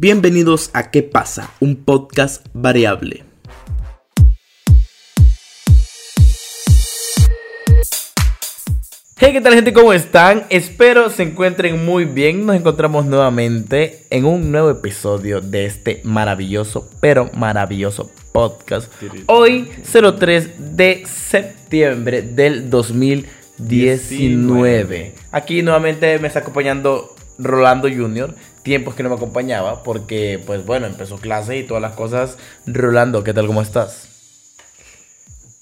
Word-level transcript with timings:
Bienvenidos 0.00 0.70
a 0.74 0.92
¿Qué 0.92 1.02
pasa? 1.02 1.50
Un 1.58 1.74
podcast 1.74 2.46
variable. 2.52 3.24
Hey, 9.16 9.32
¿qué 9.32 9.40
tal 9.40 9.54
gente? 9.54 9.72
¿Cómo 9.72 9.92
están? 9.92 10.44
Espero 10.50 11.10
se 11.10 11.24
encuentren 11.24 11.84
muy 11.84 12.04
bien. 12.04 12.46
Nos 12.46 12.54
encontramos 12.54 13.06
nuevamente 13.06 14.04
en 14.10 14.24
un 14.24 14.52
nuevo 14.52 14.70
episodio 14.70 15.40
de 15.40 15.66
este 15.66 16.00
maravilloso, 16.04 16.88
pero 17.00 17.28
maravilloso 17.34 18.08
podcast. 18.32 18.92
Hoy, 19.26 19.68
03 19.82 20.76
de 20.76 21.02
septiembre 21.06 22.22
del 22.22 22.70
2019. 22.70 25.14
Aquí 25.32 25.62
nuevamente 25.62 26.20
me 26.20 26.28
está 26.28 26.38
acompañando 26.38 27.16
Rolando 27.36 27.88
Junior. 27.88 28.32
Tiempos 28.68 28.94
que 28.94 29.02
no 29.02 29.08
me 29.08 29.14
acompañaba 29.14 29.82
porque, 29.82 30.38
pues 30.44 30.66
bueno, 30.66 30.86
empezó 30.86 31.16
clase 31.16 31.56
y 31.56 31.62
todas 31.62 31.80
las 31.80 31.94
cosas. 31.94 32.36
Rolando, 32.66 33.24
¿qué 33.24 33.32
tal? 33.32 33.46
¿Cómo 33.46 33.62
estás? 33.62 34.08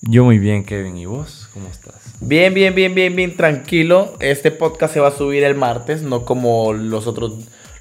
Yo 0.00 0.24
muy 0.24 0.40
bien, 0.40 0.64
Kevin. 0.64 0.96
¿Y 0.96 1.06
vos? 1.06 1.48
¿Cómo 1.54 1.68
estás? 1.68 1.94
Bien, 2.18 2.52
bien, 2.52 2.74
bien, 2.74 2.96
bien, 2.96 3.14
bien, 3.14 3.36
tranquilo. 3.36 4.16
Este 4.18 4.50
podcast 4.50 4.92
se 4.92 4.98
va 4.98 5.06
a 5.06 5.12
subir 5.12 5.44
el 5.44 5.54
martes, 5.54 6.02
no 6.02 6.24
como 6.24 6.72
los 6.72 7.06
otros, 7.06 7.34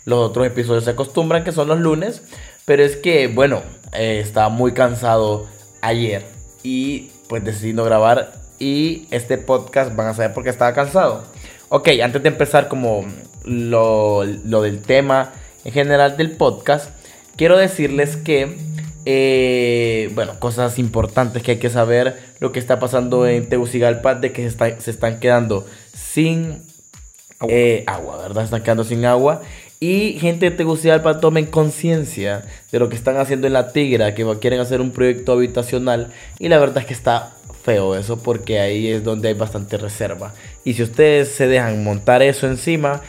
los 0.05 0.29
otros 0.29 0.45
episodios 0.45 0.83
se 0.83 0.91
acostumbran, 0.91 1.43
que 1.43 1.51
son 1.51 1.69
los 1.69 1.79
lunes. 1.79 2.21
Pero 2.65 2.83
es 2.83 2.95
que, 2.95 3.25
bueno, 3.25 3.63
eh, 3.93 4.19
estaba 4.23 4.49
muy 4.49 4.73
cansado 4.73 5.47
ayer 5.81 6.23
y 6.61 7.09
pues 7.27 7.43
decidí 7.43 7.73
no 7.73 7.83
grabar. 7.83 8.31
Y 8.59 9.07
este 9.09 9.39
podcast 9.39 9.95
van 9.95 10.05
a 10.05 10.13
saber 10.13 10.35
por 10.35 10.43
qué 10.43 10.51
estaba 10.51 10.75
cansado. 10.75 11.23
Ok, 11.69 11.89
antes 12.03 12.21
de 12.21 12.29
empezar 12.29 12.67
como 12.67 13.05
lo, 13.45 14.23
lo 14.23 14.61
del 14.61 14.81
tema 14.81 15.33
en 15.63 15.71
general 15.71 16.17
del 16.17 16.31
podcast, 16.31 16.89
quiero 17.35 17.57
decirles 17.57 18.17
que 18.17 18.57
eh, 19.05 20.09
bueno, 20.15 20.39
cosas 20.39 20.79
importantes 20.79 21.43
que 21.43 21.51
hay 21.51 21.57
que 21.57 21.69
saber. 21.69 22.19
Lo 22.39 22.51
que 22.51 22.59
está 22.59 22.79
pasando 22.79 23.27
en 23.27 23.47
Tegucigalpa, 23.47 24.15
de 24.15 24.31
que 24.31 24.49
se, 24.49 24.81
se 24.81 24.91
están 24.91 25.19
quedando 25.19 25.65
sin 25.93 26.63
agua. 27.39 27.53
Eh, 27.53 27.83
agua, 27.87 28.17
¿verdad? 28.17 28.43
Están 28.43 28.63
quedando 28.63 28.83
sin 28.83 29.05
agua. 29.05 29.41
Y 29.79 30.17
gente 30.19 30.49
de 30.49 30.55
Tegucigalpa 30.55 31.19
tomen 31.19 31.45
conciencia 31.45 32.43
de 32.71 32.79
lo 32.79 32.89
que 32.89 32.95
están 32.95 33.17
haciendo 33.17 33.45
en 33.45 33.53
la 33.53 33.71
Tigra, 33.71 34.15
que 34.15 34.25
quieren 34.39 34.59
hacer 34.59 34.81
un 34.81 34.91
proyecto 34.91 35.33
habitacional. 35.33 36.11
Y 36.39 36.49
la 36.49 36.57
verdad 36.57 36.79
es 36.79 36.85
que 36.85 36.93
está 36.93 37.33
feo 37.63 37.95
eso, 37.95 38.17
porque 38.17 38.59
ahí 38.59 38.87
es 38.87 39.03
donde 39.03 39.27
hay 39.27 39.33
bastante 39.33 39.77
reserva. 39.77 40.33
Y 40.63 40.73
si 40.73 40.83
ustedes 40.83 41.29
se 41.29 41.47
dejan 41.47 41.83
montar 41.83 42.23
eso 42.23 42.47
encima, 42.47 43.01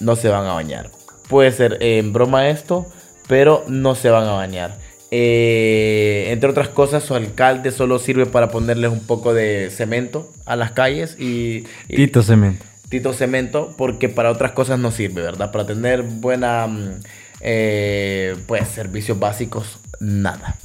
no 0.00 0.16
se 0.16 0.28
van 0.28 0.46
a 0.46 0.54
bañar. 0.54 0.90
Puede 1.28 1.52
ser 1.52 1.78
en 1.80 2.12
broma 2.12 2.48
esto, 2.48 2.86
pero 3.28 3.64
no 3.68 3.94
se 3.94 4.10
van 4.10 4.26
a 4.28 4.32
bañar. 4.32 4.78
Eh, 5.10 6.28
entre 6.30 6.50
otras 6.50 6.68
cosas, 6.68 7.04
su 7.04 7.14
alcalde 7.14 7.70
solo 7.70 7.98
sirve 7.98 8.26
para 8.26 8.50
ponerles 8.50 8.90
un 8.90 9.00
poco 9.00 9.34
de 9.34 9.70
cemento 9.70 10.30
a 10.44 10.56
las 10.56 10.72
calles 10.72 11.16
y... 11.18 11.64
y 11.88 11.96
Tito 11.96 12.22
Cemento. 12.22 12.64
Tito 12.88 13.12
Cemento, 13.12 13.74
porque 13.76 14.08
para 14.08 14.30
otras 14.30 14.52
cosas 14.52 14.78
no 14.78 14.90
sirve, 14.90 15.22
¿verdad? 15.22 15.50
Para 15.50 15.66
tener 15.66 16.02
buena, 16.02 16.66
mm, 16.66 17.00
eh, 17.40 18.36
pues, 18.46 18.68
servicios 18.68 19.18
básicos, 19.18 19.78
nada. 20.00 20.56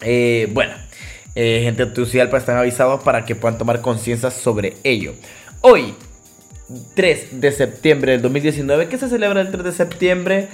Eh, 0.00 0.48
bueno, 0.52 0.74
eh, 1.34 1.60
gente 1.62 1.86
de 1.86 1.92
Tucialpa 1.92 2.38
están 2.38 2.56
avisados 2.56 3.02
para 3.02 3.24
que 3.24 3.34
puedan 3.34 3.58
tomar 3.58 3.80
conciencia 3.80 4.30
sobre 4.30 4.76
ello. 4.82 5.14
Hoy, 5.60 5.94
3 6.94 7.40
de 7.40 7.52
septiembre 7.52 8.12
del 8.12 8.22
2019, 8.22 8.88
¿qué 8.88 8.98
se 8.98 9.08
celebra 9.08 9.40
el 9.40 9.50
3 9.50 9.64
de 9.64 9.72
septiembre? 9.72 10.48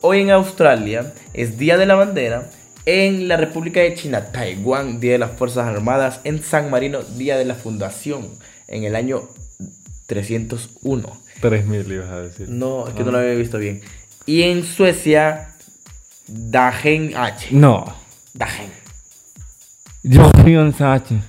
Hoy 0.00 0.20
en 0.20 0.30
Australia 0.30 1.12
es 1.34 1.58
Día 1.58 1.76
de 1.76 1.86
la 1.86 1.94
Bandera. 1.94 2.50
En 2.86 3.28
la 3.28 3.36
República 3.36 3.80
de 3.80 3.94
China, 3.94 4.32
Taiwán, 4.32 5.00
Día 5.00 5.12
de 5.12 5.18
las 5.18 5.32
Fuerzas 5.32 5.66
Armadas. 5.66 6.20
En 6.24 6.42
San 6.42 6.70
Marino, 6.70 7.02
Día 7.02 7.36
de 7.36 7.44
la 7.44 7.54
Fundación. 7.54 8.30
En 8.66 8.84
el 8.84 8.96
año 8.96 9.28
301. 10.06 11.20
3000 11.40 11.92
ibas 11.92 12.08
a 12.08 12.22
decir. 12.22 12.48
No, 12.48 12.88
es 12.88 12.94
que 12.94 13.04
no 13.04 13.10
lo 13.10 13.18
había 13.18 13.34
visto 13.34 13.58
bien. 13.58 13.82
Y 14.24 14.42
en 14.42 14.64
Suecia, 14.64 15.54
Dagen 16.26 17.16
H. 17.16 17.48
No. 17.50 17.94
Dagen. 18.34 18.70
Yo 20.02 20.30
vivo 20.44 20.62
en 20.62 20.74
Sachi. 20.74 21.20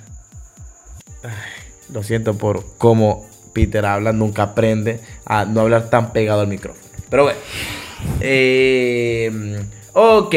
Lo 1.91 2.03
siento 2.03 2.37
por 2.37 2.77
cómo 2.77 3.28
Peter 3.53 3.85
habla, 3.85 4.11
nunca 4.13 4.43
aprende 4.43 4.99
a 5.25 5.45
no 5.45 5.61
hablar 5.61 5.89
tan 5.89 6.11
pegado 6.13 6.41
al 6.41 6.47
micrófono. 6.47 6.85
Pero 7.09 7.23
bueno. 7.23 7.39
Eh, 8.21 9.59
ok. 9.93 10.33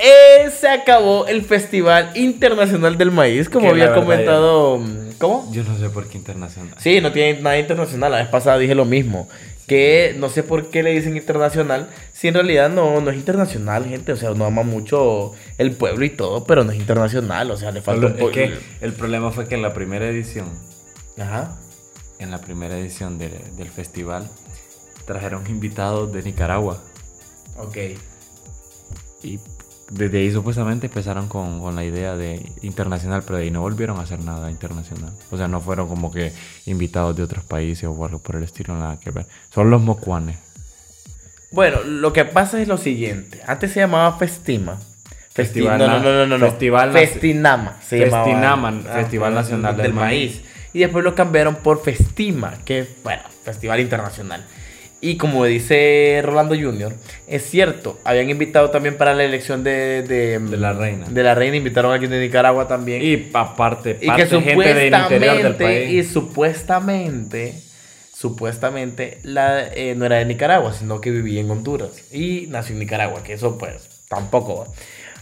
Eh, 0.00 0.50
se 0.56 0.68
acabó 0.68 1.26
el 1.26 1.42
Festival 1.42 2.12
Internacional 2.14 2.96
del 2.96 3.10
Maíz, 3.10 3.48
como 3.48 3.64
Que 3.66 3.70
había 3.70 3.94
comentado. 3.94 4.80
¿Cómo? 5.18 5.50
Yo 5.52 5.64
no 5.64 5.76
sé 5.76 5.90
por 5.90 6.08
qué 6.08 6.18
internacional. 6.18 6.74
Sí, 6.78 7.00
no 7.00 7.10
tiene 7.10 7.40
nada 7.40 7.58
internacional. 7.58 8.12
La 8.12 8.18
vez 8.18 8.28
pasada 8.28 8.58
dije 8.58 8.74
lo 8.76 8.84
mismo. 8.84 9.28
Que 9.66 10.14
no 10.16 10.28
sé 10.28 10.42
por 10.44 10.70
qué 10.70 10.82
le 10.82 10.92
dicen 10.92 11.16
internacional. 11.16 11.88
Si 12.12 12.28
en 12.28 12.34
realidad 12.34 12.70
no, 12.70 13.00
no 13.00 13.10
es 13.10 13.16
internacional, 13.16 13.84
gente. 13.86 14.12
O 14.12 14.16
sea, 14.16 14.30
no 14.30 14.44
ama 14.44 14.62
mucho 14.62 15.32
el 15.58 15.72
pueblo 15.72 16.04
y 16.04 16.10
todo, 16.10 16.44
pero 16.44 16.62
no 16.64 16.70
es 16.72 16.78
internacional. 16.78 17.50
O 17.50 17.56
sea, 17.56 17.72
le 17.72 17.82
falta 17.82 18.02
Solo- 18.02 18.14
un 18.14 18.20
poco. 18.20 18.30
es 18.30 18.34
que 18.52 18.58
el 18.80 18.92
problema 18.92 19.32
fue 19.32 19.48
que 19.48 19.56
en 19.56 19.62
la 19.62 19.74
primera 19.74 20.06
edición, 20.08 20.48
Ajá. 21.18 21.58
En 22.18 22.30
la 22.30 22.40
primera 22.40 22.78
edición 22.78 23.18
de- 23.18 23.44
del 23.56 23.68
festival, 23.68 24.28
trajeron 25.06 25.46
invitados 25.48 26.12
de 26.12 26.22
Nicaragua. 26.22 26.82
Ok. 27.56 27.76
Y 29.22 29.40
desde 29.90 30.18
ahí 30.18 30.30
supuestamente 30.32 30.86
empezaron 30.86 31.28
con, 31.28 31.60
con 31.60 31.74
la 31.74 31.84
idea 31.84 32.14
de 32.16 32.52
internacional, 32.62 33.22
pero 33.24 33.38
de 33.38 33.44
ahí 33.44 33.50
no 33.50 33.62
volvieron 33.62 33.98
a 33.98 34.02
hacer 34.02 34.20
nada 34.20 34.50
internacional. 34.50 35.12
O 35.30 35.36
sea, 35.36 35.48
no 35.48 35.60
fueron 35.60 35.88
como 35.88 36.12
que 36.12 36.32
invitados 36.66 37.16
de 37.16 37.22
otros 37.22 37.44
países 37.44 37.84
o 37.88 38.04
algo 38.04 38.18
por 38.18 38.36
el 38.36 38.42
estilo, 38.44 38.74
nada 38.76 38.98
que 39.00 39.10
ver. 39.10 39.26
Son 39.52 39.70
los 39.70 39.80
mocuanes. 39.82 40.38
Bueno, 41.50 41.80
lo 41.82 42.12
que 42.12 42.26
pasa 42.26 42.60
es 42.60 42.68
lo 42.68 42.76
siguiente. 42.76 43.40
Antes 43.46 43.72
se 43.72 43.80
llamaba 43.80 44.16
Festima. 44.18 44.78
Festi- 45.34 45.44
Festival 45.44 45.78
no, 45.78 45.86
na- 45.86 45.98
no, 45.98 46.02
no, 46.04 46.12
no, 46.12 46.26
no, 46.26 46.38
no. 46.38 46.46
Festival 46.50 46.92
Festinama. 46.92 47.76
Se 47.80 47.98
Festinama, 48.00 48.70
llamaba. 48.72 48.94
Festival 48.94 49.34
Nacional 49.34 49.76
del 49.76 49.94
Maíz. 49.94 50.42
Y 50.78 50.82
después 50.82 51.02
lo 51.02 51.12
cambiaron 51.16 51.56
por 51.56 51.82
Festima, 51.82 52.56
que 52.64 52.78
es, 52.78 52.88
bueno, 53.02 53.22
Festival 53.42 53.80
Internacional. 53.80 54.44
Y 55.00 55.16
como 55.16 55.44
dice 55.44 56.20
Rolando 56.24 56.54
Jr., 56.54 56.94
es 57.26 57.50
cierto, 57.50 57.98
habían 58.04 58.30
invitado 58.30 58.70
también 58.70 58.96
para 58.96 59.12
la 59.12 59.24
elección 59.24 59.64
de, 59.64 60.02
de, 60.02 60.38
De 60.38 60.56
la 60.56 60.72
reina. 60.74 61.06
De 61.08 61.24
la 61.24 61.34
reina, 61.34 61.56
invitaron 61.56 61.90
a 61.90 61.94
alguien 61.94 62.12
de 62.12 62.20
Nicaragua 62.20 62.68
también. 62.68 63.02
Y 63.02 63.28
aparte, 63.34 63.98
Y 64.00 64.06
parte 64.06 64.28
que 64.28 64.40
gente 64.40 64.72
del 64.72 64.94
interior 64.94 65.42
del 65.42 65.52
supuestamente, 65.52 65.64
país. 65.64 65.90
y 65.94 66.04
supuestamente, 66.08 67.54
supuestamente, 68.14 69.18
la, 69.24 69.66
eh, 69.74 69.96
no 69.96 70.04
era 70.04 70.18
de 70.18 70.26
Nicaragua, 70.26 70.72
sino 70.72 71.00
que 71.00 71.10
vivía 71.10 71.40
en 71.40 71.50
Honduras. 71.50 71.90
Y 72.12 72.46
nació 72.50 72.74
en 72.74 72.78
Nicaragua, 72.78 73.24
que 73.24 73.32
eso 73.32 73.58
pues 73.58 73.88
tampoco. 74.08 74.72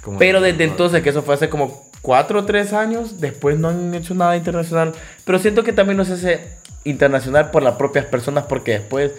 Como 0.03 0.19
Pero 0.19 0.43
desde 0.43 0.65
entonces, 0.65 1.03
que 1.03 1.09
eso 1.09 1.23
fue 1.23 1.34
hace 1.34 1.49
como 1.49 1.85
cuatro 2.02 2.40
o 2.40 2.44
tres 2.44 2.72
años, 2.72 3.20
después 3.20 3.58
no 3.58 3.68
han 3.68 3.94
hecho 3.94 4.14
nada 4.14 4.36
internacional. 4.36 4.92
Pero 5.24 5.38
siento 5.38 5.62
que 5.64 5.72
también 5.72 5.96
no 5.96 6.04
se 6.04 6.14
hace 6.14 6.40
internacional 6.84 7.50
por 7.50 7.62
las 7.62 7.74
propias 7.76 8.04
personas, 8.06 8.46
porque 8.46 8.72
después 8.72 9.12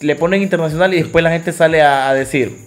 le 0.00 0.16
ponen 0.16 0.42
internacional 0.42 0.94
y 0.94 1.02
después 1.02 1.22
la 1.24 1.30
gente 1.30 1.52
sale 1.52 1.82
a, 1.82 2.08
a 2.08 2.14
decir, 2.14 2.58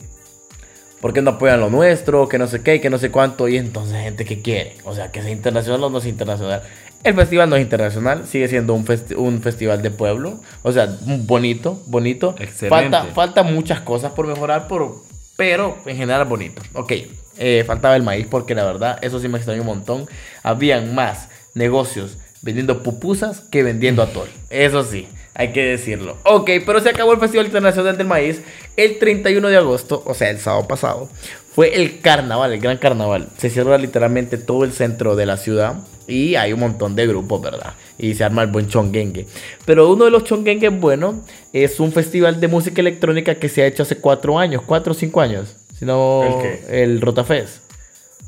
¿por 1.01 1.13
qué 1.13 1.21
no 1.21 1.31
apoyan 1.31 1.59
lo 1.59 1.69
nuestro? 1.69 2.27
Que 2.29 2.37
no 2.37 2.47
sé 2.47 2.61
qué, 2.61 2.79
que 2.81 2.89
no 2.89 2.97
sé 2.97 3.09
cuánto. 3.09 3.47
Y 3.47 3.57
entonces, 3.57 4.01
gente 4.01 4.25
que 4.25 4.41
quiere, 4.41 4.75
o 4.83 4.93
sea, 4.93 5.11
que 5.11 5.21
sea 5.21 5.31
internacional 5.31 5.83
o 5.83 5.89
no 5.89 5.99
sea 6.01 6.09
internacional. 6.09 6.61
El 7.03 7.15
festival 7.15 7.49
no 7.49 7.57
es 7.57 7.61
internacional, 7.61 8.25
sigue 8.27 8.47
siendo 8.47 8.73
un, 8.73 8.85
festi- 8.85 9.17
un 9.17 9.41
festival 9.41 9.81
de 9.81 9.91
pueblo. 9.91 10.39
O 10.61 10.71
sea, 10.71 10.87
bonito, 11.01 11.81
bonito. 11.87 12.35
Excelente. 12.39 12.69
Falta, 12.69 13.03
falta 13.13 13.43
muchas 13.43 13.81
cosas 13.81 14.13
por 14.13 14.25
mejorar, 14.25 14.67
por, 14.69 15.03
pero 15.35 15.77
en 15.85 15.97
general 15.97 16.23
bonito. 16.25 16.61
Ok, 16.73 16.93
eh, 17.37 17.63
faltaba 17.65 17.95
el 17.95 18.03
maíz 18.03 18.27
porque 18.29 18.55
la 18.55 18.63
verdad, 18.63 18.99
eso 19.01 19.19
sí 19.19 19.27
me 19.27 19.37
extrañó 19.37 19.61
un 19.61 19.67
montón. 19.67 20.05
Habían 20.43 20.93
más 20.95 21.29
negocios 21.53 22.17
vendiendo 22.41 22.83
pupusas 22.83 23.41
que 23.41 23.63
vendiendo 23.63 24.01
atol. 24.01 24.27
Eso 24.49 24.83
sí, 24.83 25.07
hay 25.33 25.51
que 25.51 25.63
decirlo. 25.63 26.17
Ok, 26.23 26.49
pero 26.65 26.79
se 26.79 26.89
acabó 26.89 27.13
el 27.13 27.19
Festival 27.19 27.47
Internacional 27.47 27.97
del 27.97 28.07
Maíz 28.07 28.41
el 28.77 28.99
31 28.99 29.47
de 29.47 29.57
agosto, 29.57 30.03
o 30.05 30.13
sea, 30.13 30.29
el 30.29 30.39
sábado 30.39 30.67
pasado. 30.67 31.09
Fue 31.53 31.75
el 31.75 32.01
carnaval, 32.01 32.51
el 32.53 32.59
gran 32.59 32.77
carnaval. 32.77 33.29
Se 33.37 33.49
cierra 33.49 33.77
literalmente 33.77 34.37
todo 34.37 34.63
el 34.63 34.73
centro 34.73 35.15
de 35.15 35.25
la 35.25 35.37
ciudad. 35.37 35.75
Y 36.05 36.35
hay 36.35 36.51
un 36.51 36.59
montón 36.59 36.95
de 36.95 37.07
grupos, 37.07 37.41
¿verdad? 37.41 37.75
Y 37.97 38.15
se 38.15 38.25
arma 38.25 38.41
el 38.41 38.49
buen 38.49 38.67
chonguengue. 38.67 39.25
Pero 39.65 39.89
uno 39.89 40.03
de 40.03 40.11
los 40.11 40.25
chonguengues 40.25 40.77
buenos 40.77 41.15
es 41.53 41.79
un 41.79 41.93
festival 41.93 42.41
de 42.41 42.49
música 42.49 42.81
electrónica 42.81 43.35
que 43.35 43.47
se 43.47 43.61
ha 43.61 43.67
hecho 43.67 43.83
hace 43.83 43.97
cuatro 43.97 44.37
años, 44.37 44.63
cuatro 44.65 44.91
o 44.91 44.95
cinco 44.95 45.21
años. 45.21 45.55
Si 45.83 45.87
no, 45.87 46.23
¿El 46.23 46.41
qué? 46.41 46.83
el 46.83 47.01
Rotafest. 47.01 47.57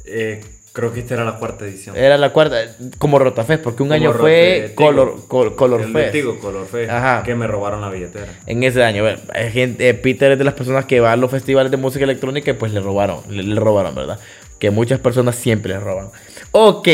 Eh, 0.06 0.44
Creo 0.74 0.92
que 0.92 1.00
esta 1.00 1.14
era 1.14 1.24
la 1.24 1.38
cuarta 1.38 1.64
edición. 1.64 1.96
Era 1.96 2.18
la 2.18 2.34
cuarta, 2.34 2.58
como 2.98 3.18
Rotafest, 3.18 3.64
porque 3.64 3.82
un 3.82 3.88
Como 3.88 3.96
año 4.02 4.12
fue 4.12 4.74
Tigo. 4.76 4.76
Color, 4.90 5.16
Col- 5.30 5.56
Color 5.56 5.82
el 5.84 5.94
de 5.94 6.02
Fest. 6.02 6.12
Tigo, 6.12 6.38
Color 6.40 6.68
Fest, 6.68 6.92
Ajá. 6.92 7.24
que 7.24 7.34
me 7.34 7.48
robaron 7.48 7.80
la 7.80 7.90
billetera. 7.90 8.28
En 8.46 8.62
ese 8.62 8.84
año, 8.84 9.04
bueno, 9.04 9.20
gente, 9.54 9.88
eh, 9.88 9.94
Peter 9.94 10.34
es 10.34 10.38
de 10.38 10.44
las 10.44 10.54
personas 10.54 10.84
que 10.84 11.00
va 11.00 11.14
a 11.14 11.16
los 11.16 11.32
festivales 11.32 11.72
de 11.72 11.78
música 11.78 12.04
electrónica 12.04 12.52
y 12.52 12.56
pues 12.56 12.74
le 12.74 12.82
robaron, 12.82 13.22
le, 13.30 13.44
le 13.44 13.58
robaron, 13.58 13.96
¿verdad? 13.96 14.20
Que 14.60 14.70
muchas 14.70 15.00
personas 15.00 15.38
siempre 15.38 15.72
le 15.72 15.80
roban. 15.80 16.10
Ok, 16.52 16.90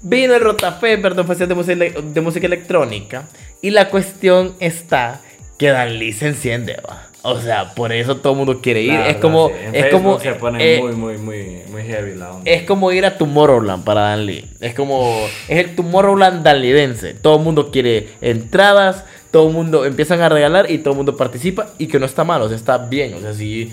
vino 0.00 0.34
el 0.34 0.40
Rotafest, 0.40 1.00
perdón, 1.00 1.28
Festival 1.28 1.48
de 1.48 1.54
música, 1.54 1.72
ele- 1.74 1.94
de 2.02 2.20
música 2.22 2.46
electrónica 2.48 3.28
y 3.60 3.70
la 3.70 3.88
cuestión 3.88 4.56
está 4.58 5.20
que 5.58 5.68
Dalí 5.68 6.12
se 6.12 6.26
enciende, 6.26 6.76
va. 6.84 7.06
O 7.24 7.38
sea, 7.40 7.72
por 7.74 7.92
eso 7.92 8.16
todo 8.16 8.32
el 8.32 8.38
mundo 8.38 8.60
quiere 8.60 8.82
ir. 8.82 8.92
La 8.94 9.08
es 9.08 9.16
como, 9.18 9.48
sí. 9.48 9.54
En 9.64 9.74
es 9.76 9.82
Facebook 9.82 10.02
como, 10.02 10.20
se 10.20 10.32
pone 10.34 10.74
eh, 10.74 10.80
muy, 10.80 10.92
muy, 10.94 11.18
muy, 11.18 11.62
muy 11.70 11.82
heavy 11.84 12.14
la 12.16 12.32
onda. 12.32 12.50
es 12.50 12.62
como 12.64 12.90
ir 12.90 13.06
a 13.06 13.16
Tomorrowland 13.16 13.84
para 13.84 14.00
Dan 14.02 14.26
Lee. 14.26 14.44
Es 14.60 14.74
como. 14.74 15.24
Es 15.48 15.58
el 15.64 15.76
Tomorrowland 15.76 16.42
danlidense. 16.42 17.14
Todo 17.14 17.36
el 17.36 17.42
mundo 17.44 17.70
quiere 17.70 18.08
entradas. 18.20 19.04
Todo 19.30 19.46
el 19.48 19.54
mundo 19.54 19.84
empiezan 19.86 20.20
a 20.20 20.28
regalar 20.28 20.70
y 20.70 20.78
todo 20.78 20.90
el 20.90 20.96
mundo 20.96 21.16
participa. 21.16 21.68
Y 21.78 21.86
que 21.86 21.98
no 21.98 22.06
está 22.06 22.24
mal, 22.24 22.42
o 22.42 22.48
sea, 22.48 22.56
está 22.56 22.76
bien. 22.78 23.14
O 23.14 23.20
sea, 23.20 23.32
si 23.34 23.72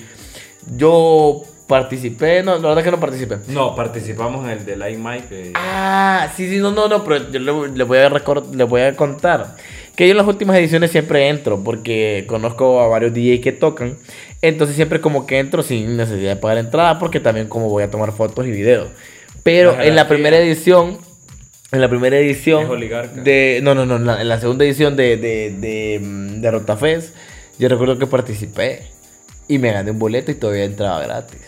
yo 0.76 1.44
participé. 1.68 2.44
No, 2.44 2.58
la 2.58 2.70
verdad 2.70 2.84
que 2.84 2.92
no 2.92 3.00
participé. 3.00 3.38
No, 3.48 3.76
participamos 3.76 4.44
en 4.46 4.52
el 4.52 4.66
de 4.66 4.76
Like 4.78 4.98
Mike. 4.98 5.28
eh, 5.32 5.54
Ah, 5.56 6.30
sí, 6.36 6.50
sí, 6.50 6.58
no, 6.60 6.72
no, 6.72 6.88
no, 6.88 7.04
pero 7.04 7.30
yo 7.32 7.40
le, 7.40 7.76
le 7.76 7.84
voy 7.84 7.98
a 8.00 8.10
recor- 8.10 8.52
le 8.54 8.64
voy 8.64 8.82
a 8.82 8.96
contar 8.96 9.56
que 10.00 10.08
yo 10.08 10.12
en 10.12 10.18
las 10.18 10.28
últimas 10.28 10.56
ediciones 10.56 10.92
siempre 10.92 11.28
entro 11.28 11.62
porque 11.62 12.24
conozco 12.26 12.80
a 12.80 12.88
varios 12.88 13.14
DJ 13.14 13.42
que 13.42 13.52
tocan, 13.52 13.98
entonces 14.42 14.78
siempre 14.78 15.02
como 15.02 15.28
que 15.28 15.40
entro 15.40 15.62
sin 15.62 15.98
necesidad 15.98 16.36
de 16.36 16.36
pagar 16.38 16.58
entrada 16.58 16.98
porque 17.00 17.20
también 17.20 17.50
como 17.50 17.68
voy 17.68 17.84
a 17.84 17.92
tomar 17.92 18.14
fotos 18.14 18.48
y 18.48 18.52
videos. 18.52 18.88
Pero 19.44 19.76
La 19.76 19.86
en 19.86 19.98
la 19.98 20.08
primera 20.08 20.38
edición, 20.38 21.00
en 21.74 21.82
la 21.82 21.90
primera 21.90 22.18
edición 22.18 22.80
de, 23.26 23.60
no, 23.62 23.76
no, 23.76 23.86
no, 23.86 23.98
en 23.98 24.06
la, 24.06 24.22
en 24.22 24.30
la 24.30 24.40
segunda 24.40 24.64
edición 24.64 24.96
de, 24.96 25.18
de, 25.18 25.54
de, 25.60 26.00
mm, 26.02 26.40
de 26.40 26.50
Rotafest, 26.50 27.14
yo 27.58 27.68
recuerdo 27.68 28.00
que 28.00 28.08
participé 28.08 28.84
y 29.50 29.58
me 29.58 29.74
gané 29.74 29.92
un 29.92 30.00
boleto 30.00 30.32
y 30.32 30.36
todavía 30.36 30.64
entraba 30.64 31.02
gratis. 31.02 31.42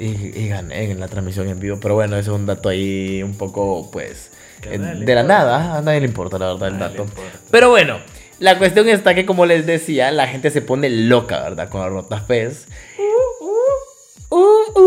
Y, 0.00 0.36
y 0.36 0.48
gané 0.48 0.90
en 0.90 0.98
la 0.98 1.06
transmisión 1.06 1.46
en 1.48 1.60
vivo. 1.60 1.78
Pero 1.80 1.94
bueno, 1.94 2.16
ese 2.16 2.30
es 2.30 2.36
un 2.36 2.46
dato 2.46 2.68
ahí 2.68 3.22
un 3.22 3.34
poco, 3.34 3.88
pues, 3.92 4.32
De 4.62 5.14
la 5.14 5.22
nada. 5.22 5.76
A 5.76 5.82
nadie 5.82 6.00
le 6.00 6.06
importa, 6.06 6.38
la 6.38 6.54
verdad, 6.54 6.68
el 6.68 6.78
dato. 6.78 7.06
Pero 7.50 7.70
bueno, 7.70 7.98
la 8.38 8.58
cuestión 8.58 8.88
está 8.88 9.14
que, 9.14 9.26
como 9.26 9.46
les 9.46 9.66
decía, 9.66 10.10
la 10.12 10.28
gente 10.28 10.50
se 10.50 10.62
pone 10.62 10.88
loca, 10.90 11.42
¿verdad? 11.42 11.68
Con 11.68 11.80
la 11.80 11.88
Rotafest. 11.88 12.68
Uh, 12.98 13.44
uh. 13.44 14.78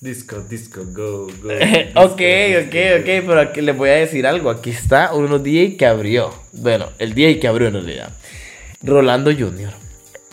Disco, 0.00 0.40
disco, 0.40 0.82
go, 0.92 1.28
go. 1.42 1.50
ok, 1.94 2.20
ok, 2.66 2.74
ok, 2.98 3.06
pero 3.06 3.40
aquí 3.40 3.60
les 3.60 3.76
voy 3.76 3.88
a 3.88 3.94
decir 3.94 4.26
algo. 4.26 4.50
Aquí 4.50 4.70
está 4.70 5.14
uno 5.14 5.38
DJ 5.38 5.76
que 5.76 5.86
abrió. 5.86 6.34
Bueno, 6.52 6.88
el 6.98 7.14
DJ 7.14 7.38
que 7.38 7.46
abrió 7.46 7.68
en 7.68 7.74
realidad. 7.74 8.10
Rolando 8.82 9.30
Jr. 9.30 9.70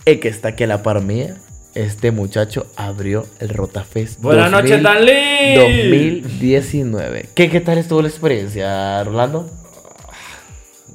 El 0.06 0.20
que 0.20 0.28
está 0.28 0.50
aquí 0.50 0.64
a 0.64 0.68
la 0.68 0.82
par 0.82 1.02
mía. 1.02 1.38
Este 1.76 2.12
muchacho 2.12 2.66
abrió 2.76 3.28
el 3.40 3.50
Rotafest. 3.50 4.20
Buenas 4.22 4.50
noches, 4.50 4.82
2000 4.82 4.84
Danley. 4.84 5.56
2019. 5.56 7.30
¿Qué, 7.36 7.50
¿Qué 7.50 7.62
tal 7.62 7.78
estuvo 7.78 8.02
la 8.02 8.08
experiencia, 8.08 9.04
Rolando? 9.04 9.50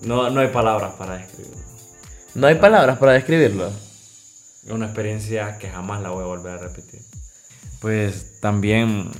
No, 0.02 0.30
no 0.30 0.40
hay 0.40 0.48
palabras 0.48 0.94
para 0.94 1.18
describirlo. 1.18 1.56
No 2.34 2.46
hay 2.48 2.56
palabras 2.56 2.98
para 2.98 3.12
describirlo. 3.12 3.68
Es 4.66 4.70
una 4.70 4.86
experiencia 4.86 5.58
que 5.58 5.68
jamás 5.68 6.02
la 6.02 6.10
voy 6.10 6.24
a 6.24 6.26
volver 6.26 6.54
a 6.54 6.58
repetir. 6.58 7.00
Pues 7.80 8.40
también 8.40 9.10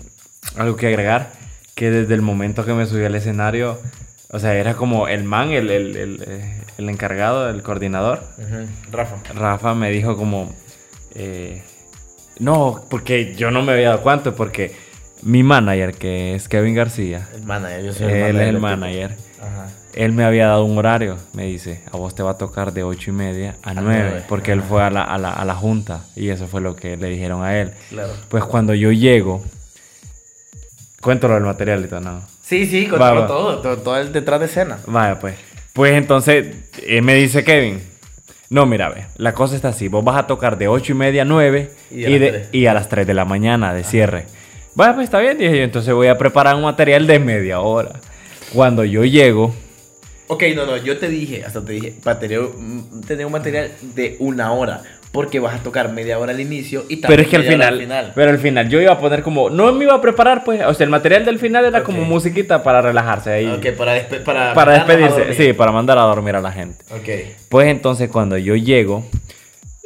algo 0.56 0.74
que 0.74 0.88
agregar, 0.88 1.30
que 1.76 1.90
desde 1.90 2.14
el 2.14 2.22
momento 2.22 2.64
que 2.64 2.72
me 2.72 2.86
subí 2.86 3.04
al 3.04 3.14
escenario, 3.14 3.78
o 4.30 4.40
sea, 4.40 4.54
era 4.54 4.74
como 4.74 5.06
el 5.06 5.22
man, 5.22 5.52
el, 5.52 5.70
el, 5.70 5.96
el, 5.96 6.24
eh, 6.26 6.60
el 6.78 6.88
encargado, 6.88 7.48
el 7.48 7.62
coordinador, 7.62 8.24
Rafa. 8.90 9.16
Rafa 9.34 9.74
me 9.74 9.90
dijo 9.90 10.16
como, 10.16 10.52
eh, 11.14 11.62
no, 12.38 12.84
porque 12.90 13.34
yo 13.34 13.50
no 13.50 13.62
me 13.62 13.72
había 13.72 13.90
dado 13.90 14.02
cuenta, 14.02 14.32
porque 14.32 14.72
mi 15.22 15.42
manager, 15.42 15.94
que 15.94 16.34
es 16.34 16.48
Kevin 16.48 16.74
García, 16.74 17.28
El 17.34 17.44
manager, 17.44 17.84
yo 17.84 17.92
soy 17.92 18.06
él 18.12 18.12
es 18.20 18.26
el 18.30 18.36
del 18.38 18.58
manager. 18.60 19.16
Ajá. 19.40 19.68
él 19.94 20.12
me 20.12 20.24
había 20.24 20.46
dado 20.48 20.64
un 20.64 20.76
horario, 20.78 21.16
me 21.34 21.44
dice, 21.46 21.82
a 21.92 21.96
vos 21.96 22.14
te 22.14 22.22
va 22.22 22.32
a 22.32 22.38
tocar 22.38 22.72
de 22.72 22.82
ocho 22.82 23.10
y 23.10 23.12
media 23.14 23.56
a 23.62 23.70
A 23.70 23.74
9, 23.74 23.82
nueve. 23.84 24.24
porque 24.28 24.52
él 24.52 24.62
fue 24.62 24.82
a 24.82 24.90
la, 24.90 25.02
a, 25.02 25.18
la, 25.18 25.32
a 25.32 25.44
la 25.44 25.54
junta 25.54 26.04
y 26.16 26.30
eso 26.30 26.46
fue 26.46 26.60
lo 26.60 26.74
que 26.76 26.96
le 26.96 27.08
dijeron 27.08 27.42
a 27.44 27.58
él. 27.60 27.72
Claro. 27.90 28.12
Pues 28.28 28.44
cuando 28.44 28.74
yo 28.74 28.90
llego, 28.90 29.44
cuéntalo 31.00 31.34
del 31.34 31.44
material 31.44 31.84
y 31.84 31.88
todo, 31.88 32.00
no. 32.00 32.22
Sí, 32.42 32.66
sí, 32.66 32.86
va. 32.86 33.26
todo, 33.26 33.60
todo, 33.60 33.78
todo 33.78 33.96
el 33.98 34.12
detrás 34.12 34.40
de 34.40 34.46
escena. 34.46 34.78
Vaya, 34.86 35.18
pues. 35.18 35.36
Pues 35.72 35.92
entonces 35.94 36.54
eh, 36.82 37.00
me 37.02 37.14
dice 37.14 37.42
Kevin, 37.44 37.82
no, 38.50 38.66
mira, 38.66 38.88
ve, 38.90 39.06
la 39.16 39.32
cosa 39.34 39.56
está 39.56 39.68
así, 39.68 39.88
vos 39.88 40.04
vas 40.04 40.16
a 40.16 40.26
tocar 40.26 40.58
de 40.58 40.68
ocho 40.68 40.92
y 40.92 40.94
media 40.94 41.22
a 41.22 41.24
9 41.24 41.70
Y 41.90 42.04
a 42.04 42.08
las 42.10 42.20
de- 42.20 42.46
y 42.52 42.66
a 42.66 42.74
las 42.74 42.88
3 42.88 43.06
de 43.06 43.14
la 43.14 43.24
mañana 43.24 43.72
de 43.74 43.84
cierre. 43.84 44.26
Vaya, 44.74 44.94
pues 44.94 45.04
está 45.04 45.18
bien, 45.20 45.38
dije 45.38 45.56
yo, 45.56 45.62
entonces 45.64 45.94
voy 45.94 46.08
a 46.08 46.18
preparar 46.18 46.56
un 46.56 46.62
material 46.62 47.06
de 47.06 47.18
media 47.18 47.60
hora. 47.60 47.92
Cuando 48.52 48.84
yo 48.84 49.04
llego, 49.04 49.54
Ok, 50.26 50.42
no, 50.56 50.64
no, 50.64 50.76
yo 50.78 50.96
te 50.98 51.08
dije, 51.08 51.44
hasta 51.44 51.62
te 51.64 51.72
dije, 51.74 51.96
material, 52.04 52.48
mm, 52.56 53.02
tener 53.02 53.26
un 53.26 53.32
material 53.32 53.70
de 53.94 54.16
una 54.20 54.52
hora, 54.52 54.82
porque 55.14 55.38
vas 55.38 55.54
a 55.54 55.62
tocar 55.62 55.92
media 55.92 56.18
hora 56.18 56.32
al 56.32 56.40
inicio 56.40 56.84
y 56.88 56.96
pero 56.96 57.02
también 57.06 57.20
es 57.22 57.28
que 57.28 57.36
al 57.36 57.42
hora 57.42 57.78
final, 57.78 58.12
pero 58.16 58.30
al 58.32 58.38
final 58.38 58.68
yo 58.68 58.80
iba 58.80 58.92
a 58.92 58.98
poner 58.98 59.22
como, 59.22 59.48
no 59.48 59.72
me 59.72 59.84
iba 59.84 59.94
a 59.94 60.00
preparar, 60.00 60.42
pues, 60.44 60.60
o 60.66 60.74
sea, 60.74 60.84
el 60.84 60.90
material 60.90 61.24
del 61.24 61.38
final 61.38 61.64
era 61.64 61.84
como 61.84 62.02
musiquita 62.04 62.62
para 62.64 62.82
relajarse 62.82 63.30
ahí. 63.30 63.46
Ok, 63.46 63.76
para, 63.78 63.96
despe- 63.96 64.24
para, 64.24 64.52
Para 64.54 64.72
despedirse, 64.74 65.32
sí, 65.34 65.52
para 65.52 65.70
mandar 65.70 65.96
a 65.98 66.02
dormir 66.02 66.34
a 66.34 66.40
la 66.40 66.50
gente. 66.50 66.84
Ok. 66.90 67.08
Pues 67.48 67.68
entonces 67.68 68.10
cuando 68.10 68.36
yo 68.36 68.56
llego, 68.56 69.06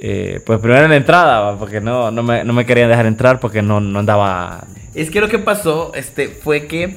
eh, 0.01 0.41
pues 0.47 0.61
primero 0.61 0.85
en 0.85 0.91
la 0.91 0.97
entrada, 0.97 1.59
porque 1.59 1.83
no, 1.83 2.11
no, 2.11 2.23
me, 2.23 2.43
no 2.43 2.55
me 2.55 2.65
querían 2.65 2.89
dejar 2.89 3.05
entrar 3.05 3.39
porque 3.39 3.61
no, 3.61 3.81
no 3.81 3.99
andaba... 3.99 4.65
Es 4.95 5.11
que 5.11 5.21
lo 5.21 5.29
que 5.29 5.39
pasó 5.39 5.93
este, 5.95 6.29
fue 6.29 6.67
que 6.67 6.97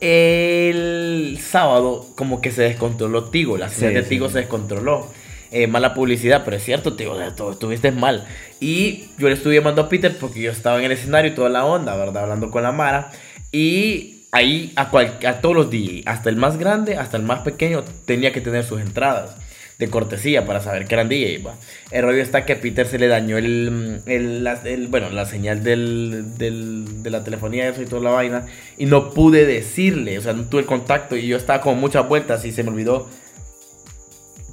el 0.00 1.38
sábado 1.40 2.06
como 2.16 2.40
que 2.40 2.50
se 2.50 2.62
descontroló 2.62 3.24
Tigo, 3.24 3.56
la 3.56 3.68
señal 3.68 3.90
Sí, 3.92 3.96
de 3.96 4.02
sí. 4.02 4.08
Tigo 4.10 4.28
se 4.28 4.38
descontroló. 4.38 5.06
Eh, 5.50 5.66
mala 5.66 5.94
publicidad, 5.94 6.42
pero 6.44 6.56
es 6.58 6.64
cierto, 6.64 6.94
Tigo, 6.94 7.12
o 7.12 7.16
sea, 7.18 7.34
tú 7.34 7.50
estuviste 7.50 7.90
mal. 7.92 8.26
Y 8.60 9.06
yo 9.18 9.28
le 9.28 9.34
estuve 9.34 9.54
llamando 9.54 9.82
a 9.82 9.88
Peter 9.88 10.16
porque 10.18 10.40
yo 10.42 10.50
estaba 10.50 10.78
en 10.78 10.84
el 10.84 10.92
escenario 10.92 11.30
y 11.32 11.34
toda 11.34 11.48
la 11.48 11.64
onda, 11.64 11.96
¿verdad? 11.96 12.24
Hablando 12.24 12.50
con 12.50 12.62
la 12.62 12.72
Mara. 12.72 13.10
Y 13.50 14.26
ahí 14.30 14.72
a, 14.76 14.90
cual- 14.90 15.18
a 15.26 15.40
todos 15.40 15.56
los 15.56 15.70
DJ, 15.70 16.02
hasta 16.06 16.28
el 16.28 16.36
más 16.36 16.58
grande, 16.58 16.96
hasta 16.96 17.16
el 17.16 17.22
más 17.22 17.40
pequeño, 17.40 17.82
tenía 18.04 18.32
que 18.32 18.42
tener 18.42 18.62
sus 18.64 18.80
entradas 18.80 19.36
de 19.78 19.88
cortesía 19.88 20.44
para 20.44 20.60
saber 20.60 20.86
que 20.86 20.94
eran 20.96 21.08
DJ. 21.08 21.38
va. 21.46 21.54
El 21.92 22.02
rollo 22.02 22.20
está 22.20 22.44
que 22.44 22.52
a 22.54 22.60
Peter 22.60 22.86
se 22.86 22.98
le 22.98 23.06
dañó 23.08 23.38
el, 23.38 24.02
el- 24.06 24.44
la, 24.44 24.60
el- 24.64 24.88
bueno, 24.88 25.08
la 25.08 25.24
señal 25.24 25.62
del, 25.62 26.36
del- 26.36 27.02
de 27.02 27.10
la 27.10 27.24
telefonía 27.24 27.68
eso 27.68 27.80
y 27.80 27.86
toda 27.86 28.02
la 28.02 28.10
vaina. 28.10 28.44
Y 28.76 28.84
no 28.86 29.10
pude 29.14 29.46
decirle, 29.46 30.18
o 30.18 30.20
sea, 30.20 30.34
no 30.34 30.44
tuve 30.44 30.60
el 30.62 30.66
contacto 30.66 31.16
y 31.16 31.26
yo 31.26 31.36
estaba 31.38 31.62
con 31.62 31.78
muchas 31.80 32.06
vueltas 32.06 32.44
y 32.44 32.52
se 32.52 32.62
me 32.64 32.70
olvidó, 32.70 33.08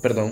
perdón, 0.02 0.32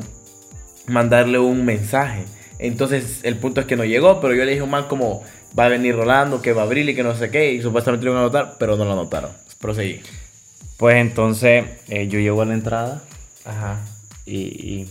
mandarle 0.87 1.39
un 1.39 1.65
mensaje. 1.65 2.23
Entonces 2.59 3.21
el 3.23 3.37
punto 3.37 3.61
es 3.61 3.67
que 3.67 3.75
no 3.75 3.83
llegó, 3.85 4.21
pero 4.21 4.33
yo 4.33 4.45
le 4.45 4.51
dije 4.51 4.61
a 4.61 4.65
un 4.65 4.69
man 4.71 4.85
como 4.87 5.23
va 5.57 5.65
a 5.65 5.69
venir 5.69 5.95
Rolando, 5.95 6.41
que 6.41 6.53
va 6.53 6.61
a 6.61 6.65
abrir 6.65 6.87
y 6.89 6.95
que 6.95 7.03
no 7.03 7.15
sé 7.15 7.29
qué, 7.29 7.51
y 7.51 7.61
supuestamente 7.61 8.05
lo 8.05 8.11
iban 8.11 8.23
a 8.23 8.25
anotar, 8.25 8.55
pero 8.59 8.75
no 8.77 8.85
lo 8.85 8.93
anotaron. 8.93 9.31
Proseguí. 9.59 10.01
Pues 10.77 10.97
entonces 10.97 11.65
eh, 11.87 12.07
yo 12.07 12.19
llego 12.19 12.41
a 12.41 12.45
la 12.45 12.53
entrada 12.53 13.03
Ajá. 13.45 13.79
y, 14.25 14.37
y, 14.37 14.89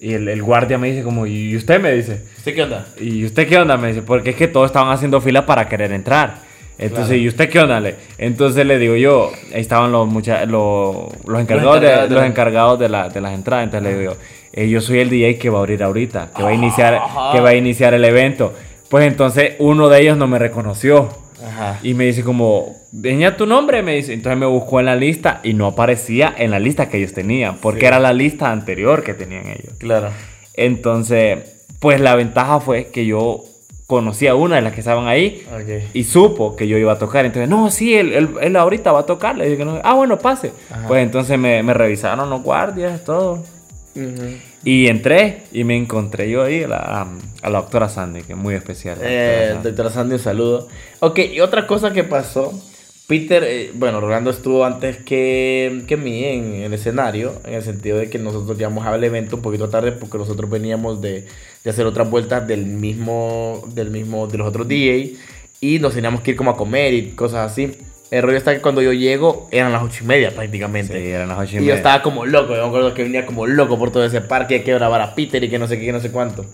y 0.00 0.14
el, 0.14 0.28
el 0.28 0.42
guardia 0.42 0.78
me 0.78 0.90
dice 0.90 1.02
como, 1.04 1.26
¿y 1.26 1.54
usted 1.56 1.80
me 1.80 1.92
dice? 1.92 2.24
¿Usted 2.38 2.54
qué 2.54 2.62
onda? 2.62 2.86
¿Y 2.98 3.24
usted 3.24 3.48
qué 3.48 3.58
onda? 3.58 3.76
Me 3.76 3.88
dice, 3.88 4.02
porque 4.02 4.30
es 4.30 4.36
que 4.36 4.48
todos 4.48 4.66
estaban 4.66 4.92
haciendo 4.92 5.20
fila 5.20 5.46
para 5.46 5.68
querer 5.68 5.92
entrar. 5.92 6.51
Entonces, 6.82 7.06
Claro. 7.08 7.22
¿y 7.22 7.28
usted 7.28 7.48
qué 7.48 7.60
onda? 7.60 7.80
Le? 7.80 7.94
Entonces 8.18 8.66
le 8.66 8.78
digo 8.78 8.96
yo, 8.96 9.30
ahí 9.54 9.60
estaban 9.60 9.92
los, 9.92 10.06
mucha- 10.08 10.44
los, 10.46 10.96
los 11.26 11.40
encargados, 11.40 11.80
de, 11.80 11.86
encargados 11.86 12.08
de 12.10 12.14
los 12.16 12.24
encargados 12.24 12.78
de, 12.78 12.88
la- 12.88 13.08
de 13.08 13.20
las 13.20 13.32
entradas. 13.34 13.64
Entonces 13.64 13.92
le 13.92 13.98
digo, 13.98 14.16
eh, 14.52 14.68
yo 14.68 14.80
soy 14.80 14.98
el 15.00 15.08
DJ 15.10 15.38
que 15.38 15.48
va 15.50 15.58
a 15.58 15.60
abrir 15.60 15.82
ahorita, 15.82 16.30
que 16.36 16.42
va 16.42 16.50
a 16.50 16.54
iniciar, 16.54 16.94
Ajá. 16.94 17.32
que 17.32 17.40
va 17.40 17.50
a 17.50 17.54
iniciar 17.54 17.94
el 17.94 18.04
evento. 18.04 18.52
Pues 18.88 19.06
entonces 19.06 19.54
uno 19.58 19.88
de 19.88 20.00
ellos 20.02 20.16
no 20.18 20.26
me 20.26 20.38
reconoció. 20.38 21.08
Ajá. 21.44 21.80
Y 21.82 21.94
me 21.94 22.04
dice 22.04 22.22
como, 22.22 22.76
enseña 22.94 23.36
tu 23.36 23.46
nombre, 23.46 23.82
me 23.82 23.96
dice. 23.96 24.12
Entonces 24.12 24.38
me 24.38 24.46
buscó 24.46 24.78
en 24.80 24.86
la 24.86 24.94
lista 24.96 25.40
y 25.42 25.54
no 25.54 25.66
aparecía 25.66 26.32
en 26.36 26.50
la 26.52 26.58
lista 26.58 26.88
que 26.88 26.98
ellos 26.98 27.12
tenían, 27.12 27.56
porque 27.56 27.80
Sí. 27.80 27.86
era 27.86 27.98
la 27.98 28.12
lista 28.12 28.50
anterior 28.52 29.02
que 29.02 29.14
tenían 29.14 29.46
ellos. 29.48 29.74
Claro. 29.78 30.10
Entonces, 30.54 31.38
pues 31.80 32.00
la 32.00 32.14
ventaja 32.14 32.60
fue 32.60 32.86
que 32.92 33.04
yo 33.06 33.42
conocí 33.96 34.26
a 34.26 34.34
una 34.34 34.56
de 34.56 34.62
las 34.62 34.72
que 34.72 34.80
estaban 34.80 35.06
ahí 35.06 35.44
y 35.92 36.04
supo 36.04 36.56
que 36.56 36.66
yo 36.66 36.78
iba 36.78 36.92
a 36.92 36.98
tocar. 36.98 37.24
Entonces, 37.26 37.48
no, 37.48 37.70
sí, 37.70 37.94
él, 37.94 38.12
él- 38.12 38.28
él 38.40 38.56
ahorita 38.56 38.90
va 38.92 39.00
a 39.00 39.06
tocar. 39.06 39.36
Le 39.36 39.44
dije 39.44 39.58
que 39.58 39.64
no. 39.64 39.80
Ah, 39.84 39.94
bueno, 39.94 40.18
pase. 40.18 40.52
Ajá. 40.70 40.88
Pues 40.88 41.02
entonces 41.02 41.38
me, 41.38 41.62
me 41.62 41.74
revisaron 41.74 42.30
los 42.30 42.42
guardias, 42.42 43.04
todo. 43.04 43.42
Y 44.64 44.86
entré 44.86 45.42
y 45.52 45.64
me 45.64 45.76
encontré 45.76 46.30
yo 46.30 46.42
ahí 46.44 46.62
a 46.64 46.68
la, 46.68 47.06
a 47.42 47.50
la 47.50 47.58
doctora 47.60 47.88
Sandy, 47.88 48.22
que 48.22 48.32
es 48.32 48.38
muy 48.38 48.54
especial. 48.54 48.96
Eh, 49.02 49.56
doctora 49.62 49.90
Sandy, 49.90 50.14
un 50.14 50.20
saludo. 50.20 50.68
Ok, 51.00 51.18
y 51.32 51.40
otra 51.40 51.66
cosa 51.66 51.92
que 51.92 52.04
pasó. 52.04 52.52
Peter, 53.12 53.44
eh, 53.44 53.70
bueno, 53.74 54.00
Rolando 54.00 54.30
estuvo 54.30 54.64
antes 54.64 54.96
que, 54.96 55.82
que 55.86 55.98
mí 55.98 56.24
en, 56.24 56.54
el 56.62 56.72
escenario, 56.72 57.42
en 57.44 57.52
el 57.52 57.62
sentido 57.62 57.98
de 57.98 58.08
que 58.08 58.18
nosotros 58.18 58.56
llegamos 58.56 58.86
al 58.86 59.04
evento 59.04 59.36
un 59.36 59.42
poquito 59.42 59.68
tarde 59.68 59.92
porque 59.92 60.16
nosotros 60.16 60.48
veníamos 60.48 61.02
de, 61.02 61.26
de 61.62 61.70
hacer 61.70 61.84
otras 61.84 62.08
vueltas 62.08 62.48
del 62.48 62.64
mismo, 62.64 63.64
del 63.74 63.90
mismo, 63.90 64.28
de 64.28 64.38
los 64.38 64.48
otros 64.48 64.66
DJ 64.66 65.16
y 65.60 65.78
nos 65.78 65.92
teníamos 65.92 66.22
que 66.22 66.30
ir 66.30 66.38
como 66.38 66.52
a 66.52 66.56
comer 66.56 66.94
y 66.94 67.10
cosas 67.10 67.52
así. 67.52 67.76
El 68.10 68.22
rollo 68.22 68.38
está 68.38 68.54
que 68.54 68.62
cuando 68.62 68.80
yo 68.80 68.94
llego 68.94 69.46
eran 69.50 69.72
las 69.72 69.82
ocho 69.82 70.04
y 70.04 70.06
media 70.06 70.30
prácticamente. 70.30 70.98
Sí, 70.98 71.10
eran 71.10 71.28
las 71.28 71.38
ocho 71.38 71.50
y, 71.50 71.54
media. 71.56 71.66
Y 71.66 71.68
yo 71.68 71.74
estaba 71.74 72.00
como 72.00 72.24
loco. 72.24 72.56
Yo 72.56 72.62
me 72.62 72.68
acuerdo 72.68 72.94
que 72.94 73.02
venía 73.02 73.26
como 73.26 73.46
loco 73.46 73.78
por 73.78 73.92
todo 73.92 74.06
ese 74.06 74.22
parque, 74.22 74.62
que 74.62 74.72
grabar 74.72 75.02
a 75.02 75.14
Peter 75.14 75.44
y 75.44 75.50
que 75.50 75.58
no 75.58 75.68
sé 75.68 75.78
qué, 75.78 75.84
que 75.84 75.92
no 75.92 76.00
sé 76.00 76.10
cuánto. 76.10 76.46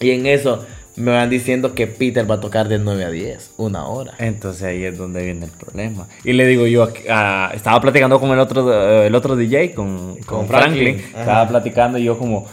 Y 0.00 0.10
en 0.10 0.26
eso 0.26 0.66
me 0.96 1.10
van 1.12 1.30
diciendo 1.30 1.74
que 1.74 1.86
Peter 1.86 2.30
va 2.30 2.36
a 2.36 2.40
tocar 2.40 2.68
de 2.68 2.78
9 2.78 3.04
a 3.04 3.10
10, 3.10 3.52
una 3.56 3.86
hora. 3.86 4.14
Entonces 4.18 4.62
ahí 4.62 4.84
es 4.84 4.96
donde 4.96 5.24
viene 5.24 5.46
el 5.46 5.50
problema. 5.50 6.06
Y 6.24 6.32
le 6.32 6.46
digo 6.46 6.66
yo, 6.66 6.86
estaba 6.86 7.80
platicando 7.80 8.20
con 8.20 8.30
el 8.30 8.38
otro, 8.38 9.02
el 9.02 9.14
otro 9.14 9.36
DJ, 9.36 9.74
con, 9.74 10.16
con, 10.26 10.46
Franklin. 10.46 10.96
Estaba 10.98 11.48
platicando 11.48 11.98
y 11.98 12.04
yo 12.04 12.18
como, 12.18 12.46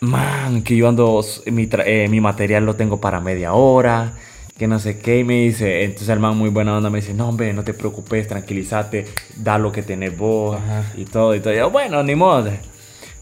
man, 0.00 0.62
que 0.62 0.76
yo 0.76 0.88
ando, 0.88 1.24
mi, 1.46 1.68
eh, 1.84 2.08
mi 2.08 2.20
material 2.20 2.64
lo 2.64 2.76
tengo 2.76 3.00
para 3.00 3.20
media 3.20 3.52
hora 3.52 4.14
que 4.58 4.66
no 4.66 4.78
sé 4.78 4.98
qué, 4.98 5.18
y 5.18 5.24
me 5.24 5.34
dice, 5.42 5.84
entonces 5.84 6.08
el 6.08 6.18
man 6.18 6.36
muy 6.36 6.48
buena 6.48 6.76
onda 6.76 6.88
me 6.88 7.00
dice, 7.00 7.12
no 7.12 7.28
hombre, 7.28 7.52
no 7.52 7.62
te 7.62 7.74
preocupes, 7.74 8.26
tranquilízate, 8.26 9.04
da 9.36 9.58
lo 9.58 9.70
que 9.70 9.82
tenés 9.82 10.16
vos 10.16 10.58
y 10.96 11.04
todo, 11.04 11.34
y 11.34 11.40
todo. 11.40 11.52
yo, 11.52 11.70
bueno, 11.70 12.02
ni 12.02 12.14
modo. 12.14 12.50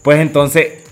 Pues 0.01 0.19
entonces, 0.19 0.84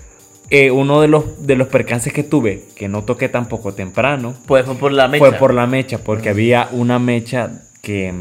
eh, 0.50 0.70
uno 0.70 1.00
de 1.00 1.08
los, 1.08 1.46
de 1.46 1.56
los 1.56 1.68
percances 1.68 2.12
que 2.12 2.22
tuve, 2.22 2.64
que 2.76 2.88
no 2.88 3.04
toqué 3.04 3.28
tampoco 3.28 3.74
temprano, 3.74 4.34
pues 4.46 4.64
fue 4.66 4.74
por 4.74 4.92
la 4.92 5.08
mecha. 5.08 5.24
Fue 5.24 5.32
por 5.38 5.54
la 5.54 5.66
mecha, 5.66 5.98
porque 5.98 6.28
había 6.28 6.68
una 6.72 6.98
mecha 6.98 7.62
que, 7.82 8.12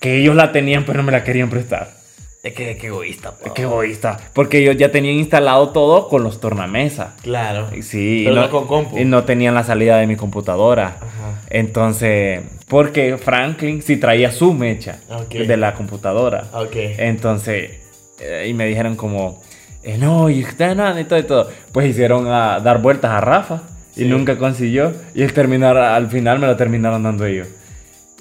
que 0.00 0.20
ellos 0.20 0.36
la 0.36 0.52
tenían, 0.52 0.84
pero 0.84 0.98
no 0.98 1.02
me 1.04 1.12
la 1.12 1.24
querían 1.24 1.50
prestar. 1.50 1.98
Es 2.42 2.54
que, 2.54 2.76
qué 2.76 2.86
egoísta, 2.86 3.34
Es 3.44 3.52
que 3.52 3.62
egoísta. 3.62 4.16
Porque 4.32 4.58
ellos 4.58 4.76
ya 4.76 4.92
tenían 4.92 5.16
instalado 5.16 5.70
todo 5.70 6.08
con 6.08 6.22
los 6.22 6.40
tornamesa. 6.40 7.16
Claro. 7.22 7.68
Sí. 7.82 8.22
Pero 8.24 8.42
no, 8.42 8.50
con 8.50 8.66
compu. 8.68 8.96
Y 8.96 9.04
no 9.04 9.24
tenían 9.24 9.54
la 9.54 9.64
salida 9.64 9.98
de 9.98 10.06
mi 10.06 10.14
computadora. 10.14 10.98
Ajá. 11.00 11.42
Entonces, 11.50 12.42
porque 12.68 13.18
Franklin 13.18 13.82
sí 13.82 13.96
traía 13.96 14.30
su 14.30 14.54
mecha 14.54 15.00
de 15.30 15.56
la 15.56 15.74
computadora. 15.74 16.44
Ok. 16.52 16.76
Entonces, 16.76 17.80
eh, 18.20 18.46
y 18.48 18.54
me 18.54 18.66
dijeron 18.66 18.94
como, 18.94 19.42
eh, 19.88 19.96
no, 19.96 20.28
y 20.28 20.44
usted 20.44 20.74
nada, 20.74 21.00
y 21.00 21.04
todo 21.04 21.18
y 21.18 21.22
todo. 21.22 21.50
Pues 21.72 21.86
hicieron 21.86 22.26
a 22.26 22.60
dar 22.60 22.82
vueltas 22.82 23.10
a 23.10 23.22
Rafa. 23.22 23.62
Y 23.96 24.04
nunca 24.04 24.36
consiguió. 24.36 24.92
Y 25.14 25.22
el 25.22 25.32
terminar, 25.32 25.78
al 25.78 26.08
final 26.08 26.38
me 26.38 26.46
lo 26.46 26.56
terminaron 26.56 27.02
dando 27.02 27.24
ellos. 27.24 27.48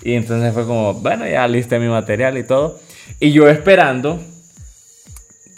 Y 0.02 0.14
entonces 0.14 0.54
fue 0.54 0.66
como, 0.66 0.94
bueno, 0.94 1.28
ya 1.28 1.46
listé 1.48 1.78
mi 1.78 1.90
material 1.90 2.38
y 2.38 2.44
todo. 2.44 2.80
Y 3.20 3.34
yo 3.34 3.50
esperando 3.50 4.22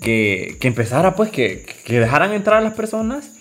que, 0.01 0.57
que 0.59 0.67
empezara, 0.67 1.15
pues, 1.15 1.29
que, 1.29 1.63
que, 1.85 1.99
dejaran 1.99 2.33
entrar 2.33 2.57
a 2.57 2.61
las 2.61 2.73
personas 2.73 3.31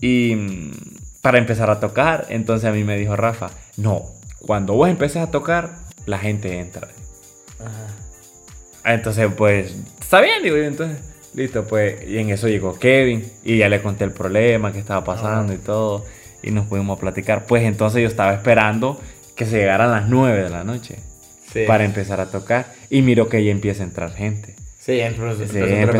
y 0.00 0.34
mm, 0.34 0.72
para 1.20 1.36
empezar 1.36 1.68
a 1.68 1.78
tocar. 1.78 2.26
Entonces 2.30 2.70
a 2.70 2.72
mí 2.72 2.84
me 2.84 2.96
dijo 2.96 3.16
Rafa, 3.16 3.50
no, 3.76 4.06
cuando 4.38 4.72
vos 4.72 4.88
empeces 4.88 5.22
a 5.22 5.30
tocar, 5.30 5.76
la 6.06 6.18
gente 6.18 6.58
entra. 6.58 6.88
Ajá. 7.60 8.94
Entonces, 8.94 9.28
pues, 9.36 9.74
está 10.00 10.22
bien, 10.22 10.42
digo 10.42 10.56
yo, 10.56 10.64
entonces, 10.64 10.98
listo, 11.34 11.64
pues, 11.64 12.06
y 12.06 12.18
en 12.18 12.30
eso 12.30 12.48
llegó 12.48 12.78
Kevin 12.78 13.30
y 13.44 13.58
ya 13.58 13.68
le 13.68 13.80
conté 13.82 14.04
el 14.04 14.12
problema 14.12 14.72
que 14.72 14.78
estaba 14.78 15.04
pasando 15.04 15.52
y 15.52 15.58
todo, 15.58 16.04
y 16.42 16.50
nos 16.50 16.66
pudimos 16.66 16.98
platicar. 16.98 17.46
Pues 17.46 17.64
entonces 17.64 18.02
yo 18.02 18.08
estaba 18.08 18.32
esperando 18.34 19.00
que 19.34 19.46
se 19.46 19.58
llegaran 19.58 19.90
las 19.90 20.08
9 20.08 20.42
de 20.42 20.50
la 20.50 20.64
noche 20.64 20.96
para 21.66 21.84
empezar 21.84 22.20
a 22.20 22.26
tocar. 22.26 22.66
Y 22.90 23.02
miro 23.02 23.28
que 23.28 23.44
ya 23.44 23.50
empieza 23.50 23.82
a 23.82 23.86
entrar 23.86 24.12
gente. 24.12 24.54
Sí, 24.78 25.00
empezó, 25.00 25.24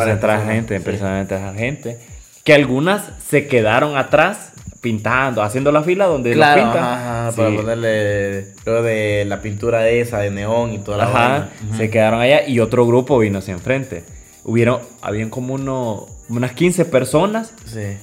a 0.02 0.10
entrar 0.10 0.46
gente, 0.46 0.76
empezó 0.76 1.06
a 1.06 1.20
entrar 1.20 1.54
gente. 1.54 1.98
Que 2.42 2.54
algunas 2.54 3.04
se 3.28 3.46
quedaron 3.46 3.96
atrás 3.96 4.52
pintando, 4.80 5.42
haciendo 5.42 5.72
la 5.72 5.82
fila 5.82 6.06
donde 6.06 6.32
claro, 6.32 6.62
pintan. 6.62 6.84
Ajá, 6.84 7.32
para 7.36 7.54
ponerle 7.54 8.46
luego 8.64 8.82
de 8.82 9.24
la 9.26 9.42
pintura 9.42 9.88
esa 9.88 10.20
de 10.20 10.30
neón 10.30 10.72
y 10.72 10.78
toda 10.78 10.98
la 10.98 11.04
Ajá, 11.04 11.48
se 11.76 11.90
quedaron 11.90 12.20
allá 12.20 12.46
y 12.46 12.60
otro 12.60 12.86
grupo 12.86 13.18
vino 13.18 13.40
hacia 13.40 13.52
enfrente. 13.52 14.04
Hubieron, 14.48 14.80
habían 15.02 15.28
como 15.28 15.52
uno, 15.52 16.06
unas 16.30 16.52
15 16.52 16.86
personas 16.86 17.52
sí. 17.66 17.98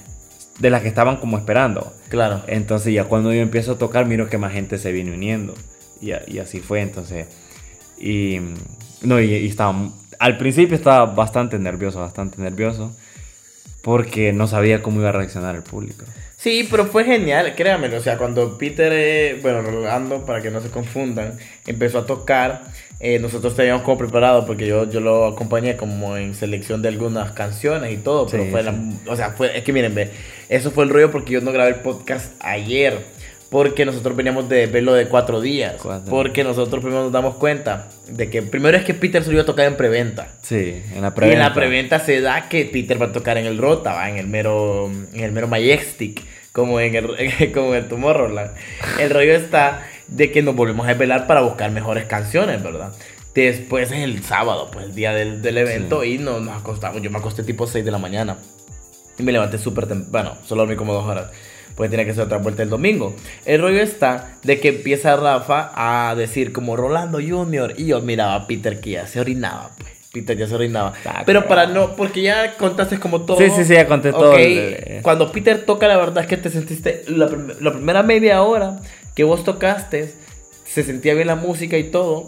de 0.60 0.70
las 0.70 0.82
que 0.82 0.88
estaban 0.88 1.16
como 1.16 1.38
esperando. 1.38 1.92
Claro. 2.08 2.42
Entonces 2.46 2.94
ya 2.94 3.06
cuando 3.06 3.32
yo 3.32 3.40
empiezo 3.40 3.72
a 3.72 3.78
tocar, 3.78 4.06
miro 4.06 4.28
que 4.28 4.38
más 4.38 4.52
gente 4.52 4.78
se 4.78 4.92
viene 4.92 5.12
uniendo. 5.12 5.54
Y, 6.00 6.12
y 6.28 6.38
así 6.38 6.60
fue, 6.60 6.82
entonces. 6.82 7.26
Y, 7.98 8.38
no, 9.02 9.20
y, 9.20 9.44
estaba, 9.44 9.90
al 10.20 10.38
principio 10.38 10.76
estaba 10.76 11.06
bastante 11.06 11.58
nervioso, 11.58 11.98
bastante 11.98 12.40
nervioso, 12.40 12.94
porque 13.82 14.32
no 14.32 14.46
sabía 14.46 14.82
cómo 14.82 15.00
iba 15.00 15.08
a 15.08 15.12
reaccionar 15.12 15.56
el 15.56 15.64
público. 15.64 16.04
Sí, 16.36 16.68
pero 16.70 16.86
fue 16.86 17.04
genial, 17.04 17.54
créanme, 17.56 17.88
o 17.96 18.00
sea, 18.00 18.18
cuando 18.18 18.56
Peter, 18.56 18.92
eh, 18.94 19.38
bueno, 19.42 19.62
Rolando, 19.62 20.24
para 20.24 20.42
que 20.42 20.50
no 20.52 20.60
se 20.60 20.70
confundan, 20.70 21.38
empezó 21.66 22.00
a 22.00 22.06
tocar, 22.06 22.62
eh, 22.98 23.18
nosotros 23.18 23.54
teníamos 23.54 23.82
como 23.82 23.98
preparado, 23.98 24.46
porque 24.46 24.66
yo, 24.66 24.88
yo 24.88 25.00
lo 25.00 25.26
acompañé 25.26 25.76
como 25.76 26.16
en 26.16 26.34
selección 26.34 26.80
de 26.80 26.88
algunas 26.88 27.32
canciones 27.32 27.92
y 27.92 27.98
todo, 27.98 28.26
pero 28.26 28.46
fue, 28.46 28.62
La, 28.62 28.74
o 29.06 29.16
sea, 29.16 29.30
fue, 29.30 29.56
es 29.56 29.64
que 29.64 29.72
miren, 29.72 29.94
ve, 29.94 30.10
eso 30.48 30.70
fue 30.70 30.84
el 30.84 30.90
rollo 30.90 31.10
porque 31.10 31.34
yo 31.34 31.40
no 31.42 31.52
grabé 31.52 31.70
el 31.70 31.80
podcast 31.80 32.32
ayer. 32.40 33.16
Porque 33.48 33.84
nosotros 33.84 34.16
veníamos 34.16 34.48
de 34.48 34.66
verlo 34.66 34.92
de 34.92 35.06
cuatro 35.06 35.40
días. 35.40 35.76
Porque 36.10 36.42
nosotros 36.42 36.82
primero 36.82 37.04
nos 37.04 37.12
damos 37.12 37.36
cuenta 37.36 37.88
de 38.08 38.28
que 38.28 38.42
primero 38.42 38.76
es 38.76 38.84
que 38.84 38.92
Peter 38.92 39.22
iba 39.30 39.42
a 39.42 39.46
tocar 39.46 39.66
en 39.66 39.76
preventa. 39.76 40.28
Sí, 40.42 40.82
en 40.92 41.00
la 41.00 41.14
preventa. 41.14 41.26
Y 41.26 41.40
en 41.40 41.48
la 41.48 41.54
preventa 41.54 42.00
se 42.00 42.20
da 42.20 42.48
que 42.48 42.64
Peter 42.64 43.00
va 43.00 43.06
a 43.06 43.12
tocar 43.12 43.38
en 43.38 43.46
el 43.46 43.58
Rota, 43.58 43.94
¿va? 43.94 44.10
en 44.10 44.16
el 44.16 44.26
mero, 44.26 44.90
en 45.14 45.20
el 45.20 45.30
mero 45.30 45.46
Majestic, 45.46 46.22
como 46.50 46.80
en 46.80 46.96
el, 46.96 47.06
como 47.54 47.74
en 47.74 47.84
el 47.84 47.88
Tomorrowland. 47.88 48.50
El 48.98 49.10
rollo 49.10 49.36
está 49.36 49.86
de 50.08 50.30
que 50.30 50.42
nos 50.42 50.54
volvemos 50.54 50.86
a 50.88 50.94
velar 50.94 51.26
para 51.26 51.40
buscar 51.40 51.70
mejores 51.70 52.04
canciones, 52.04 52.62
¿verdad? 52.62 52.92
Después 53.34 53.92
es 53.92 53.98
el 53.98 54.22
sábado, 54.22 54.70
pues 54.72 54.86
el 54.86 54.94
día 54.94 55.12
del, 55.12 55.42
del 55.42 55.58
evento, 55.58 56.04
y 56.04 56.18
nos, 56.18 56.40
nos 56.42 56.56
acostamos. 56.56 57.02
Yo 57.02 57.10
me 57.10 57.18
acosté 57.18 57.42
tipo 57.42 57.66
6 57.66 57.84
de 57.84 57.90
la 57.90 57.98
mañana. 57.98 58.38
Y 59.18 59.22
me 59.22 59.32
levanté 59.32 59.58
súper 59.58 59.86
temprano. 59.86 60.10
Bueno, 60.10 60.46
solo 60.46 60.62
dormí 60.62 60.76
como 60.76 60.92
dos 60.92 61.06
horas 61.06 61.30
pues 61.76 61.90
tiene 61.90 62.06
que 62.06 62.14
ser 62.14 62.24
otra 62.24 62.38
vuelta 62.38 62.62
el 62.62 62.70
domingo. 62.70 63.14
El 63.44 63.60
rollo 63.60 63.80
está 63.80 64.38
de 64.42 64.58
que 64.58 64.68
empieza 64.68 65.14
Rafa 65.14 65.70
a 65.74 66.14
decir 66.14 66.52
como 66.52 66.74
Rolando 66.74 67.18
Junior 67.18 67.74
y 67.76 67.86
yo 67.86 68.00
miraba 68.00 68.34
a 68.34 68.46
Peter 68.46 68.80
que 68.80 68.92
ya 68.92 69.06
se 69.06 69.20
orinaba, 69.20 69.70
pues. 69.78 69.92
Peter 70.12 70.34
ya 70.34 70.46
se 70.46 70.54
orinaba. 70.54 70.94
Ah, 71.04 71.24
Pero 71.26 71.46
para 71.46 71.66
no, 71.66 71.94
porque 71.94 72.22
ya 72.22 72.54
contaste 72.56 72.98
como 72.98 73.26
todo. 73.26 73.36
Sí, 73.36 73.50
sí, 73.50 73.64
sí, 73.64 73.74
ya 73.74 73.86
conté 73.86 74.12
todo. 74.12 74.34
Cuando 75.02 75.30
Peter 75.30 75.66
toca, 75.66 75.86
la 75.86 75.98
verdad 75.98 76.24
es 76.24 76.26
que 76.26 76.38
te 76.38 76.48
sentiste, 76.48 77.04
la, 77.08 77.28
la 77.60 77.72
primera 77.72 78.02
media 78.02 78.42
hora 78.42 78.78
que 79.16 79.24
vos 79.24 79.42
tocaste, 79.42 80.12
se 80.64 80.84
sentía 80.84 81.14
bien 81.14 81.26
la 81.26 81.34
música 81.34 81.76
y 81.76 81.84
todo 81.84 82.26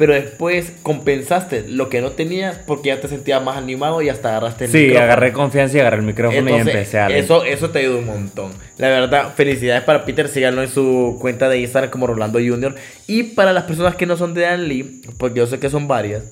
pero 0.00 0.14
después 0.14 0.72
compensaste 0.82 1.66
lo 1.68 1.90
que 1.90 2.00
no 2.00 2.12
tenías 2.12 2.56
porque 2.56 2.88
ya 2.88 3.02
te 3.02 3.06
sentías 3.06 3.42
más 3.42 3.58
animado 3.58 4.00
y 4.00 4.08
hasta 4.08 4.30
agarraste 4.30 4.64
el 4.64 4.70
micrófono. 4.70 4.98
Sí, 4.98 5.04
agarré 5.04 5.32
confianza 5.34 5.76
y 5.76 5.80
agarré 5.80 5.96
el 5.98 6.04
micrófono 6.04 6.56
y 6.56 6.58
empecé 6.58 6.98
a. 7.00 7.08
Eso, 7.08 7.44
eso 7.44 7.68
te 7.68 7.80
ayudó 7.80 7.98
un 7.98 8.06
montón. 8.06 8.50
La 8.78 8.88
verdad, 8.88 9.34
felicidades 9.36 9.82
para 9.82 10.06
Peter, 10.06 10.26
síganlo 10.28 10.62
en 10.62 10.70
su 10.70 11.18
cuenta 11.20 11.50
de 11.50 11.58
Instagram 11.58 11.90
como 11.90 12.06
Rolando 12.06 12.38
Junior. 12.38 12.76
Y 13.06 13.24
para 13.24 13.52
las 13.52 13.64
personas 13.64 13.94
que 13.94 14.06
no 14.06 14.16
son 14.16 14.32
de 14.32 14.46
Anli, 14.46 15.02
porque 15.18 15.40
yo 15.40 15.46
sé 15.46 15.58
que 15.58 15.68
son 15.68 15.86
varias. 15.86 16.22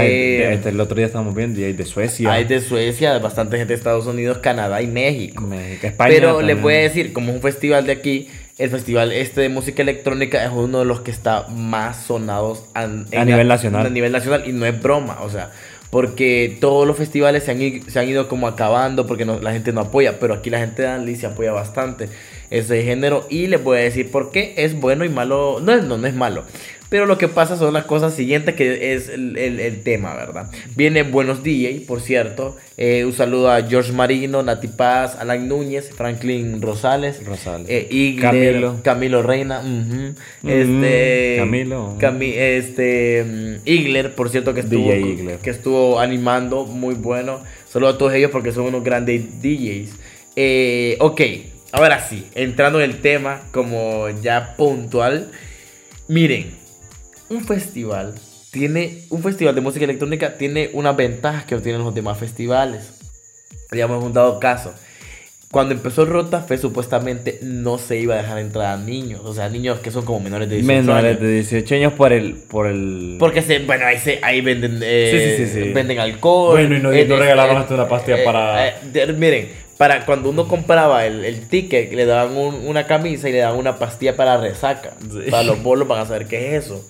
eh, 0.00 0.58
el 0.64 0.80
otro 0.80 0.96
día 0.96 1.04
estamos 1.04 1.34
viendo 1.34 1.60
y 1.60 1.64
hay 1.64 1.74
de 1.74 1.84
Suecia. 1.84 2.32
Hay 2.32 2.44
de 2.44 2.62
Suecia, 2.62 3.18
bastante 3.18 3.58
gente 3.58 3.74
de 3.74 3.78
Estados 3.78 4.06
Unidos, 4.06 4.38
Canadá 4.38 4.80
y 4.80 4.86
México. 4.86 5.42
México 5.42 5.86
España. 5.86 6.14
Pero 6.14 6.40
le 6.40 6.54
voy 6.54 6.72
a 6.72 6.78
decir, 6.78 7.12
como 7.12 7.28
es 7.28 7.36
un 7.36 7.42
festival 7.42 7.84
de 7.84 7.92
aquí, 7.92 8.28
el 8.60 8.68
festival 8.68 9.10
este 9.10 9.40
de 9.40 9.48
música 9.48 9.80
electrónica 9.80 10.44
es 10.44 10.52
uno 10.52 10.80
de 10.80 10.84
los 10.84 11.00
que 11.00 11.10
está 11.10 11.48
más 11.48 12.04
sonados 12.04 12.64
a, 12.74 12.86
nivel 12.86 13.48
nacional. 13.48 13.86
A 13.86 13.90
nivel 13.90 14.12
nacional 14.12 14.44
y 14.46 14.52
no 14.52 14.66
es 14.66 14.80
broma, 14.80 15.22
o 15.22 15.30
sea, 15.30 15.50
porque 15.88 16.58
todos 16.60 16.86
los 16.86 16.98
festivales 16.98 17.44
se 17.44 17.52
han, 17.52 17.90
se 17.90 17.98
han 17.98 18.06
ido 18.06 18.28
como 18.28 18.46
acabando 18.46 19.06
porque 19.06 19.24
la 19.24 19.52
gente 19.52 19.72
no 19.72 19.80
apoya, 19.80 20.20
pero 20.20 20.34
aquí 20.34 20.50
la 20.50 20.58
gente 20.58 20.82
de 20.82 20.88
Anli 20.88 21.16
se 21.16 21.26
apoya 21.26 21.52
bastante 21.52 22.10
ese 22.50 22.82
género 22.82 23.26
y 23.30 23.46
les 23.46 23.64
voy 23.64 23.78
a 23.78 23.80
decir 23.80 24.10
por 24.10 24.30
qué 24.30 24.52
es 24.58 24.78
bueno 24.78 25.06
y 25.06 25.08
malo, 25.08 25.58
no, 25.62 25.80
no, 25.80 25.96
no 25.96 26.06
es 26.06 26.14
malo, 26.14 26.44
Pero 26.90 27.06
lo 27.06 27.16
que 27.18 27.28
pasa 27.28 27.56
son 27.56 27.72
las 27.72 27.84
cosas 27.84 28.12
siguientes 28.14 28.54
que 28.56 28.92
es 28.94 29.08
el, 29.08 29.38
el- 29.38 29.60
el 29.60 29.82
tema, 29.82 30.14
¿verdad? 30.16 30.50
Viene 30.76 31.04
Buenos 31.04 31.42
DJ, 31.42 31.84
por 31.86 32.00
cierto. 32.00 32.56
Eh, 32.76 33.04
un 33.06 33.12
saludo 33.12 33.50
a 33.50 33.62
George 33.62 33.92
Marino, 33.92 34.42
Nati 34.42 34.66
Paz, 34.66 35.16
Alan 35.18 35.46
Núñez, 35.48 35.90
Franklin 35.96 36.60
Rosales. 36.60 37.24
Rosales. 37.24 37.68
eh, 37.70 37.86
Igler, 37.90 38.20
Camilo. 38.32 38.80
Camilo 38.82 39.22
Reina. 39.22 39.60
Ujú, 39.60 40.14
Este. 40.50 41.36
Camilo. 41.38 41.96
Cami- 42.00 42.34
este. 42.36 43.24
mm, 43.24 43.68
Igler, 43.68 44.14
por 44.14 44.28
cierto, 44.28 44.52
que 44.52 44.60
estuvo, 44.60 44.90
DJ 44.90 45.00
Igler. 45.00 45.38
que 45.38 45.50
estuvo 45.50 46.00
animando. 46.00 46.66
Muy 46.66 46.94
bueno. 46.96 47.40
Saludo 47.68 47.90
a 47.90 47.98
todos 47.98 48.14
ellos 48.14 48.32
porque 48.32 48.50
son 48.52 48.64
unos 48.64 48.82
grandes 48.82 49.40
DJs. 49.40 49.90
Eh, 50.34 50.96
ok, 50.98 51.20
ahora 51.70 52.00
sí, 52.00 52.26
entrando 52.34 52.80
en 52.80 52.90
el 52.90 53.00
tema 53.00 53.42
como 53.52 54.08
ya 54.22 54.54
puntual. 54.56 55.30
Miren, 56.08 56.58
un 57.30 57.44
festival 57.44 58.14
tiene 58.50 59.04
un 59.10 59.22
festival 59.22 59.54
de 59.54 59.60
música 59.60 59.84
electrónica 59.84 60.36
tiene 60.36 60.70
unas 60.72 60.96
ventajas 60.96 61.44
que 61.44 61.54
no 61.54 61.62
tienen 61.62 61.82
los 61.84 61.94
demás 61.94 62.18
festivales. 62.18 62.90
Digamos 63.70 64.02
un 64.02 64.12
dado 64.12 64.40
caso. 64.40 64.74
Cuando 65.52 65.74
empezó 65.74 66.04
Rotafe 66.04 66.58
supuestamente 66.58 67.38
no 67.42 67.78
se 67.78 67.98
iba 67.98 68.14
a 68.14 68.18
dejar 68.18 68.38
entrar 68.38 68.66
a 68.66 68.76
niños, 68.76 69.20
o 69.24 69.34
sea, 69.34 69.48
niños 69.48 69.78
que 69.80 69.90
son 69.90 70.04
como 70.04 70.20
menores 70.20 70.48
de 70.48 70.56
18 70.56 70.80
Menores 70.82 71.10
años. 71.16 71.20
de 71.22 71.32
18 71.34 71.74
años 71.76 71.92
por 71.94 72.12
el. 72.12 72.34
Por 72.34 72.66
el... 72.68 73.16
Porque 73.18 73.42
se, 73.42 73.58
bueno, 73.60 73.86
ahí, 73.86 73.98
se, 73.98 74.18
ahí 74.22 74.40
venden, 74.40 74.80
eh, 74.82 75.36
Sí, 75.38 75.44
sí, 75.46 75.52
sí, 75.64 75.72
venden 75.72 75.98
alcohol. 76.00 76.52
Bueno, 76.52 76.76
y 76.76 76.80
no- 76.80 76.92
eh, 76.92 77.04
regalaban 77.04 77.56
eh, 77.56 77.60
hasta 77.60 77.74
una 77.74 77.88
pastilla 77.88 78.18
eh, 78.20 78.24
para- 78.24 78.68
eh, 78.68 78.74
de- 78.92 79.12
miren, 79.12 79.48
para 79.76 80.04
cuando 80.06 80.30
uno 80.30 80.46
compraba 80.46 81.04
el, 81.06 81.24
el 81.24 81.48
ticket, 81.48 81.92
le 81.92 82.04
daban 82.06 82.36
un- 82.36 82.66
una 82.66 82.86
camisa 82.86 83.28
y 83.28 83.32
le 83.32 83.38
daban 83.38 83.58
una 83.58 83.76
pastilla 83.76 84.14
para 84.16 84.36
resaca. 84.36 84.92
Para 85.30 85.42
los 85.44 85.60
bolos 85.62 85.86
van 85.88 86.00
a 86.00 86.06
saber 86.06 86.26
qué 86.26 86.56
es 86.56 86.64
eso. 86.66 86.84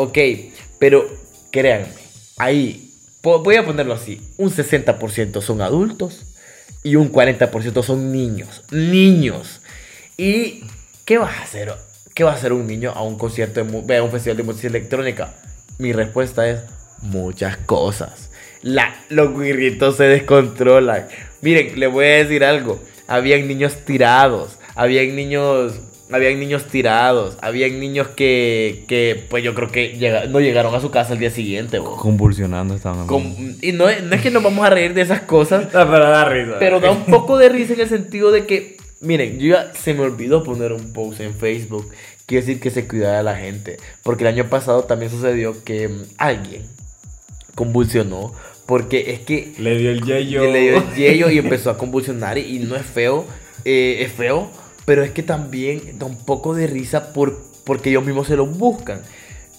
Ok, 0.00 0.16
pero 0.78 1.08
créanme, 1.50 1.88
ahí, 2.36 2.94
voy 3.20 3.56
a 3.56 3.64
ponerlo 3.64 3.94
así, 3.94 4.20
un 4.36 4.48
60% 4.48 5.42
son 5.42 5.60
adultos 5.60 6.24
y 6.84 6.94
un 6.94 7.10
40% 7.10 7.82
son 7.82 8.12
niños. 8.12 8.62
Niños. 8.70 9.60
¿Y 10.16 10.62
qué 11.04 11.18
vas 11.18 11.36
a 11.36 11.42
hacer? 11.42 11.74
¿Qué 12.14 12.22
va 12.22 12.30
a 12.30 12.34
hacer 12.34 12.52
un 12.52 12.68
niño 12.68 12.92
a 12.94 13.02
un 13.02 13.18
concierto, 13.18 13.64
de 13.64 13.96
a 13.96 14.02
un 14.04 14.12
festival 14.12 14.36
de 14.36 14.42
música 14.44 14.68
electrónica? 14.68 15.34
Mi 15.78 15.92
respuesta 15.92 16.48
es 16.48 16.60
muchas 17.02 17.56
cosas. 17.56 18.30
Los 18.62 19.36
guirritos 19.36 19.96
se 19.96 20.04
descontrolan. 20.04 21.08
Miren, 21.42 21.76
le 21.80 21.88
voy 21.88 22.04
a 22.04 22.18
decir 22.18 22.44
algo. 22.44 22.80
Habían 23.08 23.48
niños 23.48 23.84
tirados. 23.84 24.60
Habían 24.76 25.16
niños. 25.16 25.72
Habían 26.10 26.40
niños 26.40 26.64
tirados. 26.66 27.36
Habían 27.42 27.78
niños 27.80 28.08
que. 28.08 28.84
que 28.88 29.22
pues 29.28 29.44
yo 29.44 29.54
creo 29.54 29.70
que 29.70 29.96
llega- 29.98 30.24
no 30.26 30.40
llegaron 30.40 30.74
a 30.74 30.80
su 30.80 30.90
casa 30.90 31.12
el 31.12 31.18
día 31.18 31.30
siguiente. 31.30 31.78
bo. 31.80 31.96
Convulsionando 31.96 32.74
estaban. 32.74 33.06
Con- 33.06 33.56
y 33.60 33.72
no, 33.72 33.88
es- 33.90 34.02
no 34.02 34.14
es 34.14 34.22
que 34.22 34.30
nos 34.30 34.42
vamos 34.42 34.66
a 34.66 34.70
reír 34.70 34.94
de 34.94 35.02
esas 35.02 35.20
cosas. 35.22 35.64
No, 35.74 35.90
pero 35.90 36.08
da 36.08 36.24
risa. 36.24 36.56
Pero 36.58 36.80
da 36.80 36.90
un 36.90 37.04
poco 37.04 37.36
de 37.36 37.50
risa 37.50 37.74
en 37.74 37.80
el 37.80 37.88
sentido 37.88 38.30
de 38.30 38.46
que, 38.46 38.76
miren, 39.00 39.38
yo 39.38 39.48
ya 39.54 39.72
se 39.74 39.92
me 39.92 40.00
olvidó 40.00 40.42
poner 40.42 40.72
un 40.72 40.92
post 40.94 41.20
en 41.20 41.34
Facebook. 41.34 41.86
Quiere 42.24 42.44
decir 42.46 42.60
que 42.60 42.70
se 42.70 42.88
cuidara 42.88 43.20
a 43.20 43.22
la 43.22 43.36
gente. 43.36 43.76
Porque 44.02 44.24
el 44.24 44.28
año 44.28 44.48
pasado 44.48 44.84
también 44.84 45.10
sucedió 45.10 45.62
que 45.64 45.88
mm, 45.88 46.02
alguien 46.18 46.62
convulsionó. 47.54 48.32
Porque 48.66 49.12
es 49.12 49.20
que 49.20 49.52
Le 49.58 49.76
dio 49.78 49.90
el 49.90 50.02
yeyo. 50.02 50.42
le 50.52 50.60
dio 50.60 50.76
el 50.76 50.94
yello 50.94 51.30
y 51.30 51.38
empezó 51.44 51.70
a 51.70 51.78
convulsionar. 51.78 52.36
Y, 52.38 52.56
y 52.56 52.58
no 52.60 52.76
es 52.76 52.84
feo, 52.84 53.24
eh, 53.64 53.98
es 54.00 54.12
feo. 54.12 54.50
Pero 54.88 55.04
es 55.04 55.10
que 55.12 55.22
también 55.22 55.98
da 55.98 56.06
un 56.06 56.16
poco 56.24 56.54
de 56.54 56.66
risa 56.66 57.12
por, 57.12 57.38
porque 57.64 57.90
ellos 57.90 58.04
mismos 58.04 58.26
se 58.26 58.36
lo 58.36 58.46
buscan. 58.46 59.02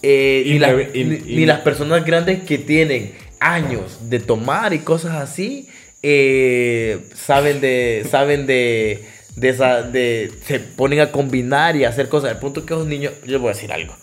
Eh, 0.01 0.41
Y 0.45 0.51
ni, 0.53 0.59
las- 0.59 0.71
y- 0.95 1.03
ni- 1.03 1.15
y- 1.15 1.35
ni 1.37 1.45
las 1.45 1.59
personas 1.61 2.03
grandes 2.03 2.41
que 2.43 2.57
tienen 2.57 3.13
años 3.39 4.09
de 4.09 4.19
tomar 4.19 4.73
y 4.73 4.79
cosas 4.79 5.11
así 5.15 5.67
eh, 6.01 6.99
saben 7.13 7.61
de 7.61 8.05
saben 8.09 8.45
de 8.47 9.03
de 9.35 9.49
esa 9.49 9.81
de 9.83 10.31
se 10.45 10.59
ponen 10.59 10.99
a 11.01 11.11
combinar 11.11 11.75
y 11.75 11.83
a 11.85 11.89
hacer 11.89 12.09
cosas 12.09 12.31
al 12.31 12.39
punto 12.39 12.65
que 12.65 12.73
los 12.73 12.85
niños 12.87 13.13
yo 13.25 13.33
les 13.33 13.39
voy 13.41 13.51
a 13.51 13.53
decir 13.53 13.71
algo 13.71 13.93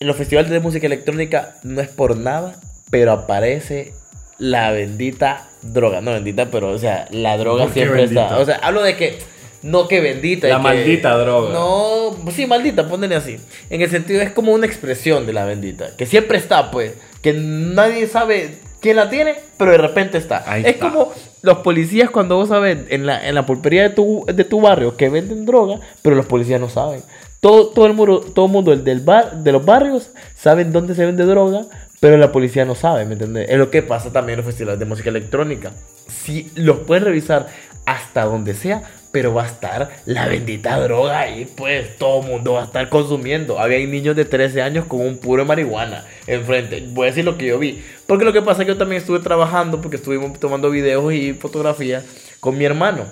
en 0.00 0.06
los 0.08 0.16
festivales 0.16 0.50
de 0.50 0.60
música 0.60 0.86
electrónica 0.86 1.56
no 1.62 1.80
es 1.80 1.88
por 1.88 2.16
nada 2.16 2.60
pero 2.90 3.12
aparece 3.12 3.92
la 4.38 4.70
bendita 4.72 5.48
droga 5.62 6.00
no 6.00 6.12
bendita 6.12 6.50
pero 6.50 6.70
o 6.70 6.78
sea 6.78 7.06
la 7.10 7.36
droga 7.38 7.64
¿Por 7.64 7.72
qué 7.74 7.80
siempre 7.80 8.00
bendita? 8.02 8.22
está 8.24 8.38
o 8.38 8.44
sea 8.44 8.56
hablo 8.62 8.82
de 8.82 8.96
que 8.96 9.18
no 9.62 9.88
que 9.88 10.00
bendita 10.00 10.48
La 10.48 10.54
y 10.54 10.56
que- 10.56 10.62
maldita 10.62 11.16
droga. 11.18 11.52
no 11.52 12.16
pues 12.24 12.34
sí 12.36 12.46
maldita 12.46 12.88
ponele 12.88 13.14
así 13.16 13.38
en 13.70 13.80
el 13.82 13.90
sentido 13.90 14.20
es 14.22 14.30
como 14.32 14.52
una 14.52 14.66
expresión 14.66 15.26
de 15.26 15.32
la 15.32 15.44
bendita 15.44 15.96
que 15.96 16.06
siempre 16.06 16.38
está 16.38 16.70
pues 16.70 16.92
que 17.22 17.32
nadie 17.32 18.06
sabe 18.08 18.58
quién 18.80 18.96
la 18.96 19.08
tiene 19.08 19.36
pero 19.56 19.70
de 19.72 19.78
repente 19.78 20.18
está 20.18 20.42
Ahí 20.50 20.62
es 20.62 20.68
está. 20.74 20.90
como 20.90 21.12
los 21.42 21.58
policías 21.58 22.10
cuando 22.10 22.36
vos 22.36 22.48
sabes 22.48 22.78
en 22.88 23.06
la, 23.06 23.26
en 23.28 23.34
la 23.34 23.46
pulpería 23.46 23.82
de 23.82 23.90
tu, 23.90 24.24
de 24.32 24.44
tu 24.44 24.60
barrio 24.60 24.96
que 24.96 25.08
venden 25.08 25.44
droga, 25.44 25.80
pero 26.00 26.14
los 26.14 26.26
policías 26.26 26.60
no 26.60 26.68
saben. 26.68 27.02
Todo, 27.40 27.66
todo 27.70 27.86
el 27.86 27.94
mundo, 27.94 28.20
todo 28.20 28.46
mundo 28.46 28.72
el 28.72 28.84
del 28.84 29.00
bar, 29.00 29.38
de 29.42 29.50
los 29.50 29.64
barrios 29.64 30.10
saben 30.36 30.70
dónde 30.70 30.94
se 30.94 31.04
vende 31.04 31.24
droga, 31.24 31.62
pero 31.98 32.16
la 32.16 32.30
policía 32.30 32.64
no 32.64 32.76
sabe, 32.76 33.04
¿me 33.06 33.14
entiendes? 33.14 33.48
Es 33.50 33.58
lo 33.58 33.72
que 33.72 33.82
pasa 33.82 34.12
también 34.12 34.38
en 34.38 34.44
los 34.44 34.52
festivales 34.54 34.78
de 34.78 34.84
música 34.84 35.10
electrónica. 35.10 35.72
Si 36.06 36.48
los 36.54 36.78
pueden 36.78 37.04
revisar 37.06 37.48
hasta 37.86 38.24
donde 38.24 38.54
sea, 38.54 38.82
pero 39.12 39.34
va 39.34 39.44
a 39.44 39.46
estar 39.46 39.90
la 40.06 40.26
bendita 40.26 40.80
droga 40.80 41.20
ahí, 41.20 41.46
pues 41.54 41.96
todo 41.98 42.22
el 42.22 42.28
mundo 42.28 42.54
va 42.54 42.62
a 42.62 42.64
estar 42.64 42.88
consumiendo. 42.88 43.60
Había 43.60 43.78
niños 43.86 44.16
de 44.16 44.24
13 44.24 44.62
años 44.62 44.86
con 44.86 45.02
un 45.02 45.18
puro 45.18 45.44
marihuana 45.44 46.06
enfrente. 46.26 46.82
Voy 46.88 47.04
a 47.06 47.10
decir 47.10 47.24
lo 47.24 47.36
que 47.36 47.46
yo 47.46 47.58
vi. 47.58 47.82
Porque 48.06 48.24
lo 48.24 48.32
que 48.32 48.40
pasa 48.40 48.62
es 48.62 48.66
que 48.66 48.72
yo 48.72 48.78
también 48.78 49.00
estuve 49.00 49.20
trabajando, 49.20 49.80
porque 49.80 49.96
estuvimos 49.96 50.40
tomando 50.40 50.70
videos 50.70 51.12
y 51.12 51.34
fotografías 51.34 52.04
con 52.40 52.56
mi 52.56 52.64
hermano. 52.64 53.04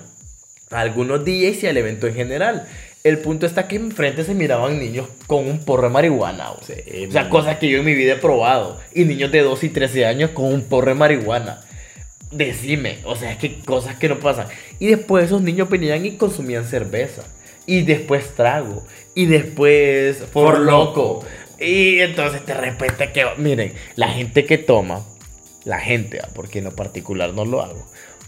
Algunos 0.71 1.23
DJs 1.23 1.63
y 1.63 1.67
al 1.67 1.77
evento 1.77 2.07
en 2.07 2.15
general. 2.15 2.67
El 3.03 3.19
punto 3.19 3.45
está 3.45 3.67
que 3.67 3.75
enfrente 3.75 4.23
se 4.23 4.35
miraban 4.35 4.79
niños 4.79 5.07
con 5.27 5.47
un 5.47 5.63
porro 5.65 5.83
de 5.83 5.89
marihuana. 5.89 6.51
o 6.51 6.63
sea, 6.63 6.75
Sí, 6.75 7.05
o 7.07 7.11
sea, 7.11 7.29
cosas 7.29 7.57
que 7.57 7.69
yo 7.69 7.79
en 7.79 7.85
mi 7.85 7.93
vida 7.93 8.13
he 8.13 8.17
probado. 8.17 8.79
Y 8.93 9.05
niños 9.05 9.31
de 9.31 9.41
12 9.41 9.67
y 9.67 9.69
13 9.69 10.05
años 10.05 10.31
con 10.31 10.45
un 10.45 10.63
porro 10.63 10.89
de 10.89 10.95
marihuana. 10.95 11.61
Decime, 12.31 12.99
o 13.03 13.15
sea, 13.15 13.31
es 13.33 13.37
que 13.37 13.59
cosas 13.59 13.97
que 13.97 14.07
no 14.09 14.19
pasan. 14.19 14.47
Y 14.79 14.87
después 14.87 15.25
esos 15.25 15.41
niños 15.41 15.69
venían 15.69 16.05
y 16.05 16.15
consumían 16.17 16.65
cerveza. 16.65 17.23
Y 17.65 17.81
después 17.83 18.35
trago. 18.35 18.83
Y 19.15 19.25
después 19.25 20.17
por 20.33 20.59
loco. 20.59 21.25
Y 21.59 21.99
entonces 21.99 22.45
de 22.45 22.53
repente 22.53 23.11
que... 23.11 23.25
Miren, 23.37 23.73
la 23.95 24.07
gente 24.09 24.45
que 24.45 24.57
toma, 24.57 25.05
la 25.65 25.79
gente, 25.79 26.19
ah, 26.23 26.29
porque 26.33 26.59
en 26.59 26.65
lo 26.65 26.75
particular 26.75 27.33
no 27.33 27.45
lo 27.45 27.61
hago. 27.61 27.85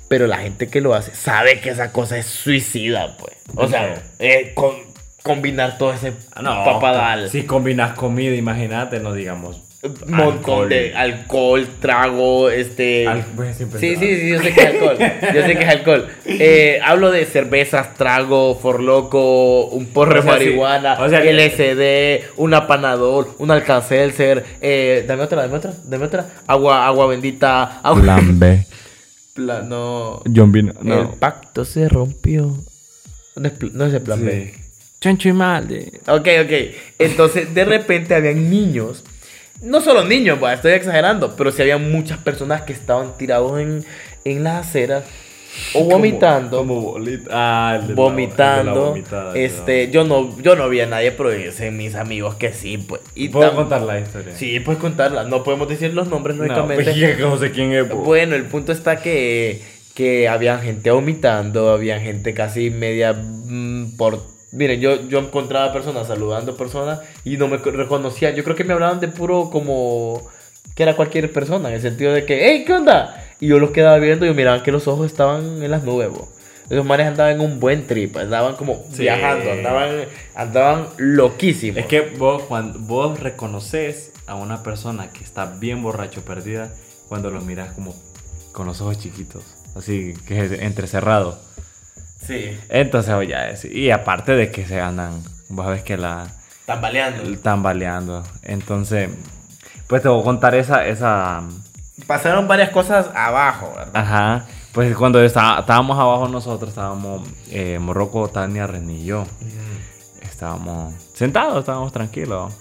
Pero 0.10 0.28
la 0.28 0.38
gente 0.38 0.68
que 0.68 0.82
lo 0.82 0.94
hace 0.94 1.16
sabe 1.16 1.60
que 1.62 1.70
esa 1.70 1.92
cosa 1.92 2.18
es 2.18 2.26
suicida, 2.28 3.18
pues. 3.18 3.34
O 3.56 3.68
sea, 3.68 4.04
eh, 4.20 4.52
con- 4.54 4.84
combinar 5.24 5.78
todo 5.78 5.94
ese 5.94 6.13
Ah, 6.34 6.42
no, 6.44 6.63
papadal. 6.66 7.30
Si 7.32 7.44
combinas 7.44 7.98
comida, 7.98 8.36
imagínate, 8.36 9.00
no 9.00 9.13
digamos. 9.13 9.62
Montón 9.84 10.13
alcohol. 10.15 10.69
de 10.69 10.96
alcohol, 10.96 11.67
trago, 11.82 12.50
este... 12.50 13.06
Al- 13.06 13.26
pues, 13.36 13.58
Sí, 13.58 13.96
sí, 13.98 14.15
sí, 14.17 14.30
yo 14.30 14.41
sé 14.41 14.54
que 14.54 14.62
es 14.62 14.67
alcohol. 14.67 14.98
Yo 15.00 15.41
sé 15.41 15.56
que 15.58 15.63
es 15.63 15.69
alcohol. 15.69 16.08
Eh, 16.26 16.80
hablo 16.84 17.12
de 17.12 17.26
cervezas, 17.26 17.93
trago, 17.96 18.56
forloco, 18.56 19.65
un 19.67 19.88
porro 19.88 20.13
de 20.13 20.19
O 20.19 20.24
sea, 20.24 20.34
sí. 20.34 20.46
marihuana, 20.46 20.93
O 21.02 21.10
sea, 21.10 21.22
que- 21.22 21.34
LSD, 21.34 22.32
un 22.38 22.54
apanador, 22.54 23.36
un 23.39 23.52
alcancelser, 23.52 24.43
eh, 24.62 25.04
dame 25.06 25.24
otra, 25.24 25.41
dame 25.41 25.58
otra, 25.58 25.74
dame 25.84 26.06
otra. 26.06 26.30
Agua, 26.48 26.88
agua 26.88 27.08
bendita, 27.08 27.80
agua... 27.82 28.02
Plan 28.02 28.39
B. 28.39 28.65
No. 29.36 30.22
John 30.34 30.52
Vino. 30.52 30.74
El 30.84 31.08
pacto 31.19 31.65
se 31.65 31.89
rompió. 31.89 32.56
No 33.36 33.48
es, 33.48 33.54
no 33.74 33.86
es 33.88 33.93
el 33.96 34.02
plan 34.02 34.24
B. 34.24 34.54
Sí. 34.56 34.62
Chancho 35.02 35.28
y 35.30 35.34
malde. 35.34 35.91
Ok, 36.08 36.28
ok. 36.43 36.76
Entonces, 37.00 37.54
de 37.54 37.65
repente 37.65 38.13
habían 38.13 38.50
niños. 38.50 39.04
No 39.63 39.82
solo 39.82 40.04
niños, 40.04 40.39
bah, 40.39 40.54
estoy 40.54 40.73
exagerando, 40.73 41.36
pero 41.36 41.52
sí 41.52 41.62
había 41.62 41.78
muchas 41.78 42.17
personas 42.19 42.62
que 42.63 42.73
estaban 42.73 43.17
tirados 43.17 43.60
en, 43.60 43.84
en 44.26 44.43
las 44.43 44.67
aceras 44.67 45.04
o 45.73 45.84
vomitando. 45.86 46.58
Como, 46.60 46.82
bolita. 46.82 47.30
Ah, 47.32 47.76
el 47.80 47.82
de 47.84 47.88
la- 47.89 47.95
vomitando. 47.95 48.95
el 48.95 49.04
de 49.04 49.12
la 49.12 49.34
este, 49.36 49.89
yo 49.91 50.04
no, 50.04 50.36
yo 50.41 50.56
no 50.56 50.67
vi 50.69 50.82
a 50.82 50.86
nadie, 50.88 51.12
pero 51.12 51.30
dicen 51.30 51.78
mis 51.78 51.95
amigos 51.95 52.36
que 52.36 52.54
sí, 52.54 52.78
pues. 52.78 53.02
Y 53.15 53.30
¿Puedo 53.30 53.54
contar 53.56 53.82
la 53.84 53.99
historia? 53.99 54.36
Sí, 54.36 54.60
puedes 54.60 54.82
contarla. 54.82 55.23
No 55.26 55.43
podemos 55.43 55.67
decir 55.69 55.93
los 55.93 56.08
nombres, 56.08 56.38
No, 56.38 56.43
lógicamente. 56.43 56.84
pues, 56.93 57.19
no 57.19 57.38
sé 57.38 57.52
quién 57.52 57.71
es. 57.71 57.86
po. 57.86 57.97
Bueno, 57.97 58.36
el 58.36 58.45
punto 58.45 58.71
está 58.71 58.97
que, 58.97 59.62
que 59.93 60.28
había 60.28 60.58
gente 60.58 60.89
vomitando, 60.91 61.69
había 61.71 61.99
gente 61.99 62.34
casi 62.34 62.69
media 62.69 63.13
mm, 63.13 63.95
por... 63.95 64.33
Miren, 64.54 64.80
yo, 64.80 65.02
yo 65.08 65.20
encontraba 65.20 65.74
personas 65.74 66.08
saludando 66.08 66.56
personas 66.56 67.00
y 67.26 67.38
no 67.38 67.48
me 67.48 67.60
co- 67.60 67.72
reconocían. 67.72 68.36
Yo 68.36 68.44
creo 68.44 68.56
que 68.56 68.63
me 68.63 68.74
hablaban 68.74 69.00
de 69.00 69.08
puro 69.08 69.50
como 69.52 70.22
que 70.76 70.84
era 70.84 70.96
cualquier 70.96 71.32
persona, 71.32 71.70
en 71.70 71.76
el 71.76 71.82
sentido 71.82 72.13
de 72.13 72.26
que, 72.26 72.50
hey, 72.50 72.63
¿qué 72.66 72.74
onda? 72.74 73.20
Y 73.39 73.48
yo 73.48 73.60
los 73.60 73.72
quedaba 73.72 73.98
viendo 73.98 74.26
y 74.26 74.34
miraban 74.34 74.63
que 74.63 74.72
los 74.72 74.88
ojos 74.88 75.06
estaban 75.08 75.62
en 75.63 75.70
las 75.72 75.84
nubes, 75.84 76.10
bo. 76.10 76.30
Esos 76.70 76.86
manes 76.86 77.08
andaban 77.08 77.34
en 77.34 77.42
un 77.42 77.60
buen 77.60 77.86
trip, 77.88 78.16
andaban 78.18 78.56
como 78.56 78.86
Sí. 78.92 79.02
viajando, 79.02 79.52
andaban, 79.52 80.06
andaban 80.34 80.88
loquísimos. 80.98 81.78
Es 81.80 81.86
que 81.88 82.02
vos, 82.02 82.44
cuando 82.44 82.80
vos 82.80 83.20
reconoces 83.20 84.12
a 84.28 84.36
una 84.36 84.63
persona 84.63 85.10
que 85.12 85.24
está 85.24 85.46
bien 85.46 85.84
borracho 85.84 86.22
perdida 86.24 86.74
cuando 87.10 87.30
lo 87.32 87.42
miras 87.42 87.74
como 87.74 87.94
con 88.54 88.66
los 88.66 88.80
ojos 88.82 88.98
chiquitos, 89.00 89.44
así 89.76 90.13
que 90.28 90.39
entrecerrado. 90.66 91.38
Sí, 92.26 92.58
Entonces, 92.70 93.14
oye, 93.14 93.36
es- 93.52 93.66
y 93.66 93.92
aparte 93.92 94.34
de 94.34 94.50
que 94.52 94.66
se 94.66 94.80
andan, 94.80 95.22
vos 95.50 95.68
ves 95.68 95.84
que 95.84 95.98
la 95.98 96.28
tambaleando. 96.66 97.38
tambaleando. 97.40 98.24
Entonces, 98.44 99.10
pues 99.88 100.02
te 100.02 100.08
voy 100.08 100.22
a 100.22 100.24
contar 100.24 100.56
esa, 100.56 100.86
esa, 100.88 101.44
Pasaron 102.08 102.48
varias 102.48 102.70
cosas 102.72 103.10
abajo, 103.14 103.72
¿verdad? 103.76 103.92
ajá. 103.94 104.46
Pues 104.72 104.96
cuando 104.96 105.22
está- 105.24 105.60
estábamos 105.60 106.00
abajo 106.00 106.28
nosotros, 106.28 106.70
estábamos 106.70 107.28
eh, 107.52 107.78
Morroco, 107.80 108.28
Tania, 108.30 108.68
yo. 109.04 109.26
Estábamos 110.22 110.94
sentados, 111.14 111.60
estábamos 111.60 111.92
tranquilos. 111.92 112.54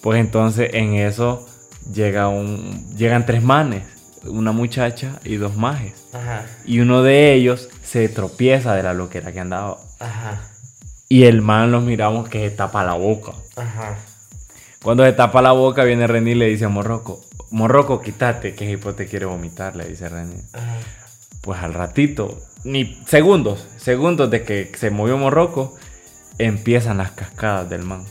Pues 0.00 0.18
entonces 0.18 0.70
en 0.72 0.94
eso 0.94 1.46
llega 1.92 2.28
un, 2.28 2.86
llegan 2.96 3.26
tres 3.26 3.42
manes, 3.42 3.82
una 4.24 4.52
muchacha 4.52 5.20
y 5.24 5.36
dos 5.36 5.56
majes. 5.56 5.92
Ajá, 6.14 6.46
Y 6.64 6.80
uno 6.80 7.02
de 7.02 7.34
ellos 7.34 7.68
se 7.90 8.08
tropieza 8.08 8.74
de 8.74 8.82
la 8.84 8.94
loquera 8.94 9.32
que 9.32 9.40
andaba. 9.40 9.78
ajá, 9.98 10.40
Y 11.08 11.24
el 11.24 11.42
man 11.42 11.72
los 11.72 11.82
miramos 11.82 12.28
que 12.28 12.48
se 12.48 12.54
tapa 12.54 12.84
la 12.84 12.94
boca. 12.94 13.32
ajá. 13.56 13.96
Cuando 14.82 15.04
se 15.04 15.12
tapa 15.12 15.42
la 15.42 15.52
boca 15.52 15.82
viene 15.84 16.06
René 16.06 16.30
y 16.30 16.34
le 16.36 16.46
dice 16.46 16.64
a 16.66 16.68
Morroco, 16.68 17.20
Morroco, 17.50 18.00
quítate, 18.00 18.54
que 18.54 18.70
Hipo 18.70 18.94
te 18.94 19.06
quiere 19.06 19.26
vomitar, 19.26 19.74
le 19.74 19.86
dice 19.86 20.08
René. 20.08 20.36
ajá. 20.52 20.76
Pues 21.42 21.60
al 21.62 21.74
ratito, 21.74 22.38
ni 22.64 23.02
segundos, 23.06 23.66
segundos 23.78 24.30
de 24.30 24.44
que 24.44 24.70
se 24.78 24.90
movió 24.90 25.16
Morroco, 25.18 25.74
empiezan 26.38 26.98
las 26.98 27.10
cascadas 27.10 27.68
del 27.70 27.82
man. 27.82 28.04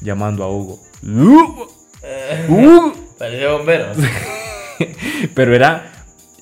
Llamando 0.00 0.44
a 0.44 0.48
Hugo. 0.48 0.80
¡Hugo! 1.02 1.68
¡Hugo! 2.48 2.92
Parecía 3.18 3.52
bombero. 3.52 3.86
Pero 5.34 5.54
era, 5.56 5.90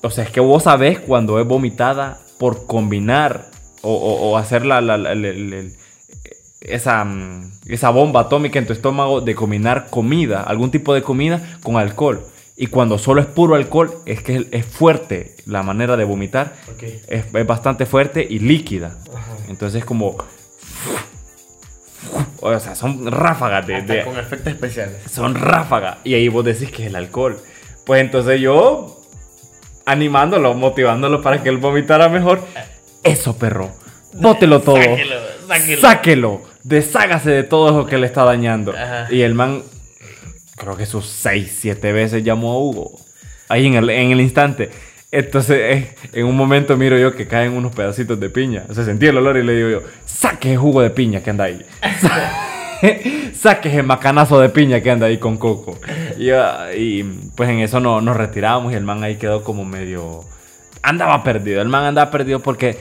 o 0.01 0.09
sea, 0.09 0.23
es 0.25 0.29
que 0.31 0.39
vos 0.41 0.63
sabés 0.63 0.99
cuando 0.99 1.39
es 1.39 1.47
vomitada 1.47 2.19
por 2.41 2.65
combinar 2.65 3.51
o, 3.83 3.93
o- 3.93 4.29
o 4.31 4.37
hacer 4.37 4.65
la, 4.65 4.79
esa, 6.61 7.03
mm, 7.03 7.51
esa 7.67 7.91
bomba 7.91 8.21
atómica 8.21 8.57
en 8.57 8.65
tu 8.65 8.73
estómago 8.73 9.21
de 9.21 9.35
combinar 9.35 9.91
comida, 9.91 10.41
algún 10.41 10.71
tipo 10.71 10.95
de 10.95 11.03
comida 11.03 11.39
con 11.61 11.77
alcohol. 11.77 12.25
Y 12.57 12.65
cuando 12.67 12.97
solo 12.97 13.21
es 13.21 13.27
puro 13.27 13.53
alcohol, 13.55 13.93
es 14.07 14.23
que 14.23 14.47
es 14.51 14.65
fuerte 14.65 15.35
la 15.45 15.61
manera 15.61 15.95
de 15.97 16.03
vomitar. 16.03 16.55
Es, 17.07 17.25
es 17.33 17.45
bastante 17.47 17.85
fuerte 17.85 18.25
y 18.27 18.39
líquida. 18.39 18.97
Ajá. 19.13 19.33
Entonces 19.47 19.85
como... 19.85 20.17
O 22.41 22.59
sea, 22.59 22.73
son 22.75 23.05
ráfagas 23.11 23.67
de, 23.67 23.81
de- 23.83 24.03
con 24.03 24.17
efectos 24.17 24.51
especiales. 24.53 24.97
son 25.11 25.35
ráfagas. 25.35 25.97
Y 26.03 26.15
ahí 26.15 26.27
vos 26.27 26.43
decís 26.43 26.71
que 26.71 26.83
es 26.83 26.87
el 26.89 26.95
alcohol. 26.95 27.37
Pues 27.85 28.01
entonces 28.01 28.41
yo, 28.41 29.00
animándolo, 29.85 30.53
motivándolo 30.53 31.21
para 31.21 31.41
que 31.41 31.49
él 31.49 31.57
vomitara 31.57 32.09
mejor. 32.09 32.41
Eso, 33.03 33.37
perro. 33.37 33.71
Bótelo 34.13 34.61
todo. 34.61 34.77
Sáquelo, 34.77 35.15
sáquelo. 35.47 35.81
Sáquelo. 35.81 36.41
Deshágase 36.63 37.31
de 37.31 37.43
todo 37.43 37.69
eso 37.69 37.85
que 37.87 37.97
le 37.97 38.05
está 38.05 38.23
dañando. 38.23 38.71
Ajá. 38.71 39.07
Y 39.09 39.21
el 39.21 39.33
man, 39.33 39.63
creo 40.57 40.77
que 40.77 40.85
sus 40.85 41.07
6, 41.07 41.57
7 41.61 41.91
veces 41.91 42.23
llamó 42.23 42.51
a 42.51 42.57
Hugo. 42.59 42.99
Ahí 43.49 43.67
en 43.67 43.75
el, 43.75 43.89
en 43.89 44.11
el 44.11 44.21
instante. 44.21 44.69
Entonces, 45.11 45.57
eh, 45.59 45.95
en 46.13 46.25
un 46.25 46.37
momento 46.37 46.77
miro 46.77 46.97
yo 46.97 47.13
que 47.13 47.27
caen 47.27 47.51
unos 47.53 47.75
pedacitos 47.75 48.19
de 48.19 48.29
piña. 48.29 48.65
O 48.69 48.73
sea, 48.73 48.85
sentí 48.85 49.07
el 49.07 49.17
olor 49.17 49.37
y 49.37 49.43
le 49.43 49.55
digo 49.55 49.69
yo, 49.69 49.81
saque 50.05 50.53
el 50.53 50.57
jugo 50.57 50.81
de 50.81 50.89
piña 50.89 51.21
que 51.21 51.29
anda 51.29 51.45
ahí. 51.45 51.65
Saque 53.33 53.69
ese 53.69 53.83
macanazo 53.83 54.39
de 54.39 54.49
piña 54.49 54.81
que 54.81 54.91
anda 54.91 55.07
ahí 55.07 55.17
con 55.17 55.37
coco. 55.37 55.77
Y, 56.17 56.29
ah, 56.31 56.69
y, 56.75 57.03
pues 57.35 57.49
en 57.49 57.59
eso 57.59 57.79
no, 57.79 58.01
nos 58.01 58.17
retiramos 58.17 58.73
y 58.73 58.75
el 58.75 58.83
man 58.83 59.03
ahí 59.03 59.15
quedó 59.17 59.43
como 59.43 59.65
medio... 59.65 60.23
Andaba 60.83 61.23
perdido. 61.23 61.61
El 61.61 61.69
man 61.69 61.83
andaba 61.83 62.09
perdido 62.09 62.39
porque 62.39 62.77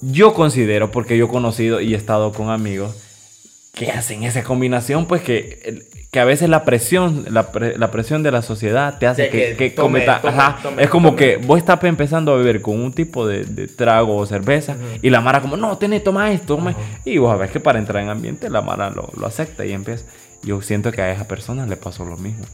yo 0.00 0.32
considero, 0.32 0.90
porque 0.92 1.16
yo 1.18 1.26
he 1.26 1.28
conocido 1.28 1.80
y 1.80 1.94
he 1.94 1.96
estado 1.96 2.32
con 2.32 2.50
amigos 2.50 2.94
que 3.74 3.90
hacen 3.90 4.22
esa 4.22 4.44
combinación, 4.44 5.06
pues 5.06 5.22
que, 5.22 5.60
el- 5.64 5.84
que 6.12 6.20
a 6.20 6.26
veces 6.26 6.50
la 6.50 6.62
presión, 6.64 7.24
la, 7.30 7.52
pre- 7.52 7.78
la 7.78 7.90
presión 7.90 8.22
de 8.22 8.30
la 8.30 8.42
sociedad 8.42 8.98
te 8.98 9.06
hace 9.06 9.22
De 9.22 9.30
que, 9.30 9.38
que 9.38 9.56
que 9.56 9.70
tome, 9.70 10.00
cometa- 10.00 10.20
tome, 10.20 10.34
ajá, 10.38 10.58
tome, 10.62 10.82
es 10.82 10.90
como 10.90 11.16
que 11.16 11.38
vos 11.38 11.56
estás 11.58 11.82
empezando 11.84 12.34
a 12.34 12.36
beber 12.36 12.60
con 12.60 12.78
un 12.78 12.92
tipo 12.92 13.26
de, 13.26 13.44
de 13.46 13.66
trago 13.66 14.14
o 14.18 14.26
cerveza 14.26 14.76
y 15.00 15.08
la 15.08 15.22
Mara 15.22 15.40
como, 15.40 15.56
no, 15.56 15.78
tenés, 15.78 16.04
toma 16.04 16.30
esto, 16.30 16.56
toma". 16.56 16.74
Y 17.06 17.16
vos 17.16 17.32
sabés 17.32 17.50
que 17.50 17.60
para 17.60 17.78
entrar 17.78 18.02
en 18.02 18.10
ambiente 18.10 18.50
la 18.50 18.60
Mara 18.60 18.90
lo, 18.90 19.08
lo 19.18 19.26
acepta 19.26 19.64
y 19.64 19.72
empieza. 19.72 20.04
Yo 20.42 20.60
siento 20.60 20.92
que 20.92 21.00
a 21.00 21.10
esa 21.12 21.26
persona 21.26 21.64
le 21.64 21.76
pasó 21.78 22.04
lo 22.04 22.18
mismo. 22.18 22.44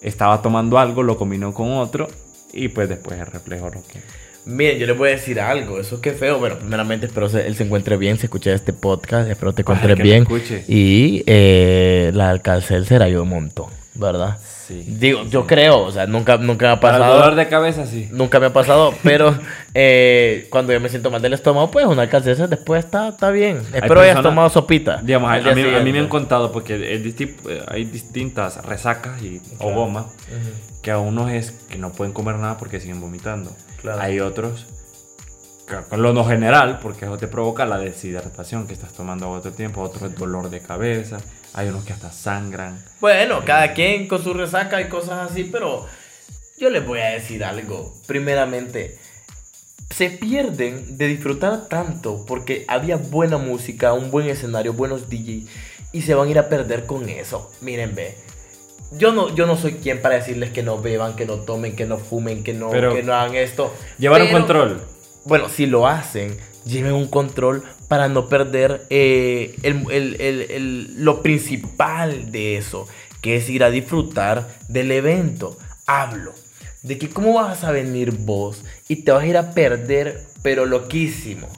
Estaba 0.00 0.40
tomando 0.40 0.78
algo, 0.78 1.02
lo 1.02 1.16
combinó 1.18 1.52
con 1.52 1.72
otro 1.72 2.06
y 2.52 2.68
pues 2.68 2.88
después 2.88 3.18
el 3.18 3.26
reflejo 3.26 3.70
lo 3.70 3.82
que... 3.82 4.00
Miren, 4.44 4.78
yo 4.78 4.86
les 4.86 4.96
voy 4.96 5.08
a 5.10 5.12
decir 5.12 5.40
algo, 5.40 5.78
eso 5.78 6.00
que 6.00 6.12
feo. 6.12 6.38
Bueno, 6.38 6.56
primeramente 6.58 7.06
espero 7.06 7.28
se- 7.28 7.46
él 7.46 7.54
se 7.54 7.64
encuentre 7.64 7.96
bien, 7.96 8.16
se 8.18 8.26
escuche 8.26 8.52
este 8.52 8.72
podcast, 8.72 9.28
espero 9.30 9.52
te 9.52 9.62
encuentres 9.62 9.96
me 9.98 10.02
bien. 10.02 10.22
escuche. 10.22 10.64
Y 10.68 11.22
eh, 11.26 12.10
la 12.14 12.30
alcalcel 12.30 12.86
será 12.86 13.08
yo 13.08 13.22
un 13.24 13.28
montón, 13.28 13.66
¿verdad? 13.94 14.38
Sí. 14.66 14.84
Digo, 14.86 15.24
yo 15.24 15.46
creo, 15.46 15.80
o 15.80 15.90
sea, 15.92 16.06
nunca, 16.06 16.36
nunca 16.38 16.66
me 16.66 16.72
ha 16.72 16.80
Para 16.80 16.96
el 16.96 17.02
pasado. 17.02 17.20
dolor 17.20 17.34
de 17.36 17.48
cabeza, 17.48 17.86
sí. 17.86 18.08
Nunca 18.10 18.38
me 18.40 18.46
ha 18.46 18.52
pasado, 18.52 18.92
pero 19.02 19.34
eh, 19.74 20.46
cuando 20.50 20.72
yo 20.72 20.80
me 20.80 20.88
siento 20.88 21.10
mal 21.10 21.20
del 21.22 21.32
estómago, 21.34 21.70
pues 21.70 21.84
una 21.86 22.02
alcalcel 22.02 22.48
después 22.50 22.84
está, 22.84 23.08
está 23.08 23.30
bien. 23.30 23.58
Espero 23.72 24.00
hayas 24.00 24.14
personas- 24.16 24.22
tomado 24.22 24.48
sopita. 24.50 25.00
Digamos, 25.02 25.30
a, 25.30 25.54
mí, 25.54 25.62
a 25.74 25.80
mí 25.80 25.92
me 25.92 25.98
han 26.00 26.08
contado 26.08 26.52
porque 26.52 26.94
es 26.94 27.02
disti- 27.04 27.34
eh, 27.48 27.62
hay 27.68 27.84
distintas 27.84 28.64
resacas 28.64 29.22
y, 29.22 29.40
o 29.58 29.72
gomas 29.72 30.06
que 30.82 30.90
a 30.90 30.98
unos 30.98 31.30
es 31.32 31.52
que 31.68 31.76
no 31.78 31.92
pueden 31.92 32.12
comer 32.14 32.36
nada 32.36 32.56
porque 32.58 32.80
siguen 32.80 33.00
vomitando. 33.00 33.54
Claro. 33.80 34.00
Hay 34.00 34.20
otros, 34.20 34.66
con 35.88 36.02
lo 36.02 36.12
no 36.12 36.24
general, 36.24 36.78
porque 36.82 37.04
eso 37.04 37.18
te 37.18 37.28
provoca 37.28 37.66
la 37.66 37.78
deshidratación 37.78 38.66
que 38.66 38.72
estás 38.72 38.92
tomando 38.92 39.26
todo 39.26 39.48
el 39.48 39.54
tiempo. 39.54 39.82
Otros 39.82 40.10
es 40.10 40.18
dolor 40.18 40.50
de 40.50 40.60
cabeza. 40.60 41.18
Hay 41.54 41.68
unos 41.68 41.84
que 41.84 41.92
hasta 41.92 42.10
sangran. 42.10 42.82
Bueno, 43.00 43.44
cada 43.44 43.74
quien 43.74 44.08
con 44.08 44.22
su 44.22 44.34
resaca 44.34 44.80
y 44.80 44.88
cosas 44.88 45.30
así, 45.30 45.44
pero 45.44 45.86
yo 46.58 46.70
les 46.70 46.86
voy 46.86 47.00
a 47.00 47.10
decir 47.10 47.44
algo. 47.44 47.94
Primeramente, 48.06 48.98
se 49.90 50.10
pierden 50.10 50.98
de 50.98 51.06
disfrutar 51.06 51.68
tanto 51.68 52.24
porque 52.26 52.64
había 52.68 52.96
buena 52.96 53.38
música, 53.38 53.92
un 53.92 54.10
buen 54.10 54.28
escenario, 54.28 54.72
buenos 54.72 55.08
DJs 55.08 55.48
y 55.92 56.02
se 56.02 56.14
van 56.14 56.28
a 56.28 56.30
ir 56.30 56.38
a 56.38 56.48
perder 56.48 56.86
con 56.86 57.08
eso. 57.08 57.50
Miren, 57.60 57.94
ve. 57.94 58.16
Yo 58.92 59.12
no, 59.12 59.34
yo 59.34 59.46
no 59.46 59.56
soy 59.56 59.74
quien 59.74 60.00
para 60.00 60.14
decirles 60.16 60.50
que 60.50 60.62
no 60.62 60.80
beban, 60.80 61.14
que 61.14 61.26
no 61.26 61.34
tomen, 61.34 61.76
que 61.76 61.84
no 61.84 61.98
fumen, 61.98 62.42
que 62.42 62.54
no, 62.54 62.70
Pero- 62.70 62.94
que 62.94 63.02
no 63.02 63.12
hagan 63.14 63.34
esto. 63.34 63.72
Llevar 63.98 64.22
un 64.22 64.28
control. 64.30 64.80
bueno, 65.24 65.48
si 65.50 65.66
lo 65.66 65.86
hacen, 65.86 66.36
lleven 66.64 66.94
un 66.94 67.06
control 67.08 67.62
para 67.86 68.08
no 68.08 68.28
perder 68.28 68.86
eh, 68.90 69.54
el- 69.62 69.84
el- 69.90 70.20
el- 70.20 70.50
el- 70.50 71.04
lo 71.04 71.22
principal 71.22 72.32
de 72.32 72.56
eso, 72.56 72.86
que 73.20 73.36
es 73.36 73.48
ir 73.50 73.62
a 73.62 73.70
disfrutar 73.70 74.48
del 74.68 74.90
evento. 74.92 75.58
Hablo 75.86 76.32
de 76.82 76.96
que 76.96 77.10
cómo 77.10 77.34
vas 77.34 77.64
a 77.64 77.72
venir 77.72 78.12
vos 78.12 78.62
y 78.88 78.96
te 79.02 79.12
vas 79.12 79.22
a 79.22 79.26
ir 79.26 79.36
a 79.36 79.52
perder, 79.52 80.24
pero 80.42 80.64
loquísimo, 80.64 81.48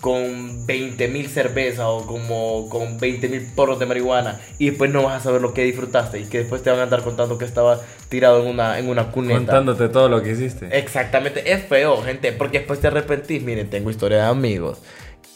con 0.00 0.66
20 0.66 1.08
mil 1.08 1.28
cervezas 1.28 1.86
o 1.86 2.06
como 2.06 2.68
con 2.68 2.98
20 2.98 3.28
mil 3.28 3.46
porros 3.54 3.78
de 3.78 3.86
marihuana 3.86 4.40
y 4.58 4.70
después 4.70 4.90
no 4.90 5.02
vas 5.02 5.20
a 5.20 5.24
saber 5.24 5.40
lo 5.40 5.54
que 5.54 5.64
disfrutaste 5.64 6.20
y 6.20 6.24
que 6.24 6.38
después 6.38 6.62
te 6.62 6.70
van 6.70 6.80
a 6.80 6.82
andar 6.84 7.02
contando 7.02 7.38
que 7.38 7.44
estaba 7.44 7.80
tirado 8.08 8.42
en 8.42 8.48
una, 8.48 8.78
en 8.78 8.88
una 8.88 9.10
cuneta. 9.10 9.38
Contándote 9.38 9.88
todo 9.88 10.08
lo 10.08 10.22
que 10.22 10.32
hiciste. 10.32 10.68
Exactamente, 10.76 11.52
es 11.52 11.64
feo, 11.64 12.02
gente, 12.02 12.32
porque 12.32 12.58
después 12.58 12.80
te 12.80 12.88
arrepentís. 12.88 13.42
Miren, 13.42 13.70
tengo 13.70 13.90
historia 13.90 14.18
de 14.18 14.24
amigos 14.24 14.78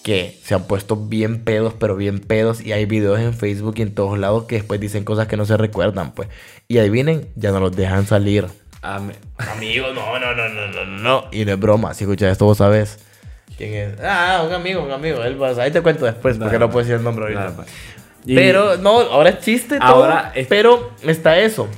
que 0.02 0.38
se 0.42 0.54
han 0.54 0.64
puesto 0.64 0.96
bien 0.96 1.44
pedos, 1.44 1.74
pero 1.78 1.96
bien 1.96 2.20
pedos, 2.20 2.62
y 2.62 2.72
hay 2.72 2.86
videos 2.86 3.20
en 3.20 3.34
Facebook 3.34 3.74
y 3.76 3.82
en 3.82 3.94
todos 3.94 4.18
lados 4.18 4.44
que 4.44 4.56
después 4.56 4.80
dicen 4.80 5.04
cosas 5.04 5.26
que 5.26 5.36
no 5.36 5.44
se 5.44 5.56
recuerdan, 5.56 6.12
pues. 6.12 6.28
Y 6.68 6.78
ahí 6.78 6.88
vienen, 6.88 7.28
ya 7.36 7.50
no 7.50 7.60
los 7.60 7.76
dejan 7.76 8.06
salir. 8.06 8.46
Amigos, 8.82 9.94
no, 9.94 10.18
no, 10.18 10.34
no, 10.34 10.48
no, 10.48 10.66
no, 10.68 10.84
no. 10.86 11.24
Y 11.32 11.44
no 11.44 11.52
es 11.52 11.60
broma, 11.60 11.92
si 11.92 12.04
escuchas 12.04 12.32
esto, 12.32 12.46
vos 12.46 12.58
sabes 12.58 12.98
quién 13.60 13.74
es. 13.74 14.00
Ah, 14.02 14.42
un 14.46 14.52
amigo, 14.52 14.82
un 14.82 14.90
amigo. 14.90 15.22
Él 15.22 15.40
va, 15.40 15.50
ahí 15.62 15.70
te 15.70 15.80
cuento 15.82 16.04
después, 16.06 16.36
porque 16.38 16.58
no 16.58 16.68
puedo 16.70 16.80
decir 16.84 16.96
el 16.96 17.04
nombre 17.04 17.24
ahorita. 17.24 17.56
Pues. 17.56 17.68
Y- 18.26 18.34
Pero 18.34 18.76
no, 18.78 19.00
ahora 19.00 19.30
es 19.30 19.40
chiste 19.40 19.78
todo. 19.78 19.88
Ahora 19.88 20.32
es- 20.34 20.46
Pero 20.46 20.90
está 21.02 21.38
eso. 21.38 21.68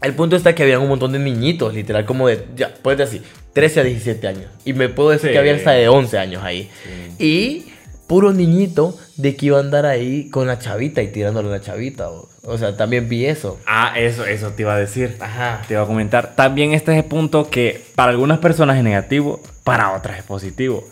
El 0.00 0.14
punto 0.14 0.34
está 0.36 0.54
que 0.54 0.62
había 0.64 0.78
un 0.80 0.88
montón 0.88 1.12
de 1.12 1.18
niñitos, 1.20 1.72
literal, 1.74 2.04
como 2.04 2.26
de, 2.28 2.44
ya, 2.56 2.72
puedes 2.82 2.98
decir, 2.98 3.22
13 3.52 3.80
a 3.80 3.84
17 3.84 4.26
años. 4.26 4.46
Y 4.64 4.72
me 4.72 4.88
puedo 4.88 5.10
decir 5.10 5.28
Sí. 5.28 5.32
que 5.32 5.38
había 5.38 5.54
hasta 5.54 5.70
de 5.72 5.88
11 5.88 6.18
años 6.18 6.42
ahí. 6.42 6.68
Y 7.18 7.66
puro 8.08 8.32
niñito 8.32 8.98
de 9.16 9.36
que 9.36 9.46
iba 9.46 9.58
a 9.58 9.60
andar 9.60 9.86
ahí 9.86 10.28
con 10.30 10.46
la 10.46 10.58
chavita 10.58 11.02
y 11.02 11.08
tirándole 11.08 11.48
a 11.48 11.52
la 11.52 11.60
chavita. 11.60 12.08
O, 12.10 12.28
o 12.44 12.58
sea, 12.58 12.76
también 12.76 13.08
vi 13.08 13.26
eso. 13.26 13.58
Ah, 13.66 13.94
eso, 13.96 14.24
eso 14.26 14.50
te 14.50 14.62
iba 14.62 14.74
a 14.74 14.78
decir. 14.78 15.16
Ajá. 15.20 15.62
Te 15.68 15.74
iba 15.74 15.82
a 15.82 15.86
comentar. 15.86 16.34
También 16.34 16.72
este 16.74 16.92
es 16.92 16.98
el 16.98 17.04
punto 17.04 17.48
que 17.48 17.80
para 17.94 18.10
algunas 18.10 18.38
personas 18.40 18.76
es 18.78 18.82
negativo, 18.84 19.40
para 19.64 19.92
otras 19.92 20.18
es 20.18 20.24
positivo. 20.24 20.84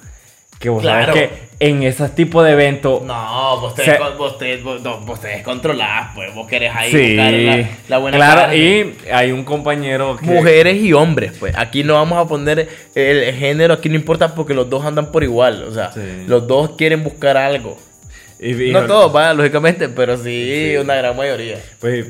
Que 0.61 0.69
vos 0.69 0.83
Claro. 0.83 1.13
sabes 1.15 1.29
que 1.31 1.51
en 1.59 1.83
ese 1.83 2.09
tipo 2.11 2.43
de 2.43 2.53
eventos 2.53 3.03
No, 3.03 3.61
vos 3.61 3.75
te, 3.75 3.85
Se- 3.85 3.99
vos 4.17 4.39
te, 4.39 4.57
vos, 4.59 4.81
no, 4.83 5.01
vos 5.01 5.21
te 5.21 5.29
descontrolás, 5.29 6.11
pues 6.15 6.33
vos 6.35 6.47
querés 6.47 6.71
ahí 6.75 6.91
Sí, 6.93 7.17
buscar 7.17 7.33
la, 7.33 7.69
la 7.89 7.99
buena 7.99 8.17
claro, 8.19 8.41
carne. 8.43 8.57
y 8.57 8.97
hay 9.13 9.33
un 9.33 9.45
compañero 9.45 10.17
que... 10.17 10.27
Mujeres 10.27 10.77
y 10.77 10.93
hombres, 10.93 11.33
pues. 11.41 11.55
Aquí 11.59 11.83
no 11.83 11.95
vamos 11.95 12.19
a 12.25 12.29
poner 12.29 12.69
el 12.95 13.35
género, 13.35 13.75
aquí 13.75 13.89
no 13.89 13.95
importa 13.97 14.35
porque 14.35 14.55
los 14.55 14.71
dos 14.71 14.85
andan 14.85 15.11
por 15.11 15.25
igual. 15.25 15.65
O 15.65 15.73
sea, 15.75 15.93
Sí. 15.93 16.01
los 16.27 16.47
dos 16.47 16.71
quieren 16.77 17.03
buscar 17.03 17.37
algo. 17.37 17.77
Y- 18.41 18.63
y- 18.71 18.73
No 18.73 18.87
todos, 18.87 19.37
lógicamente, 19.37 19.89
pero 19.91 20.17
sí, 20.17 20.71
Sí. 20.73 20.77
una 20.79 20.95
gran 20.95 21.17
mayoría. 21.17 21.63
Pues 21.79 22.07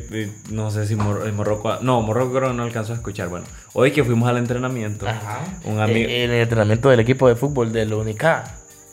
no 0.51 0.71
sé 0.71 0.87
si 0.87 0.95
Mor- 0.97 1.27
eh, 1.27 1.33
Morroco... 1.33 1.79
No, 1.83 2.01
Morroco 2.03 2.35
creo 2.37 2.49
que 2.51 2.55
no 2.55 2.63
alcanzó 2.63 2.93
a 2.93 2.97
escuchar. 2.97 3.29
Bueno, 3.29 3.47
hoy 3.73 3.91
que 3.91 4.05
fuimos 4.05 4.29
al 4.29 4.37
entrenamiento, 4.39 5.07
un 5.65 5.81
amigo... 5.81 6.09
Eh, 6.09 6.25
En 6.25 6.31
el 6.31 6.41
entrenamiento 6.43 6.89
del 6.91 7.01
equipo 7.01 7.29
de 7.29 7.35
fútbol 7.37 7.73
de 7.73 7.85
la 7.87 7.97
UNICA. 7.97 8.45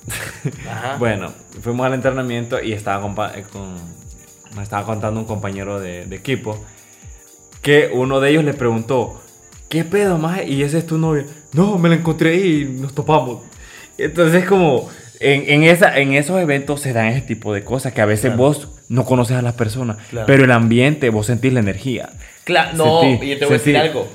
Ajá. 0.69 0.95
Bueno, 0.97 1.34
fuimos 1.62 1.86
al 1.86 1.93
entrenamiento 1.93 2.62
y 2.62 2.73
estaba 2.73 3.06
eh, 3.36 3.43
con, 3.52 3.76
me 4.56 4.63
estaba 4.63 4.86
contando 4.86 5.19
un 5.19 5.26
compañero 5.26 5.80
de, 5.80 6.06
de 6.06 6.15
equipo 6.15 6.63
que 7.62 7.89
uno 7.93 8.19
de 8.19 8.30
ellos 8.32 8.43
le 8.45 8.54
preguntó, 8.54 9.21
¿qué 9.69 9.84
pedo, 9.84 10.17
más? 10.17 10.45
Y 10.47 10.63
ese 10.63 10.78
es 10.78 10.88
tu 10.88 10.97
novia. 10.97 11.26
No, 11.54 11.78
me 11.78 11.89
la 11.89 11.95
encontré 11.95 12.32
ahí 12.32 12.62
y 12.62 12.82
nos 12.82 12.95
topamos. 12.95 13.43
Entonces 13.97 14.45
como 14.45 14.89
en, 15.19 15.43
en, 15.49 15.63
esa, 15.63 15.97
en 15.97 16.13
esos 16.13 16.39
eventos 16.41 16.82
se 16.82 16.93
dan 16.93 17.08
ese 17.08 17.21
tipo 17.21 17.53
de 17.53 17.63
cosas 17.63 17.93
que 17.93 18.01
a 18.01 18.06
veces 18.06 18.25
Claro. 18.32 18.38
vos 18.38 18.69
no 18.89 19.06
conoces 19.06 19.38
a 19.38 19.41
las 19.41 19.53
personas, 19.53 19.97
Claro. 20.10 20.27
pero 20.27 20.43
el 20.43 20.51
ambiente, 20.51 21.10
vos 21.10 21.25
sentís 21.27 21.53
la 21.53 21.60
energía. 21.60 22.10
Claro, 22.43 22.71
no, 22.75 23.03
yo 23.03 23.19
te 23.39 23.45
voy 23.45 23.56
a 23.56 23.58
decir 23.58 23.77
algo. 23.77 24.08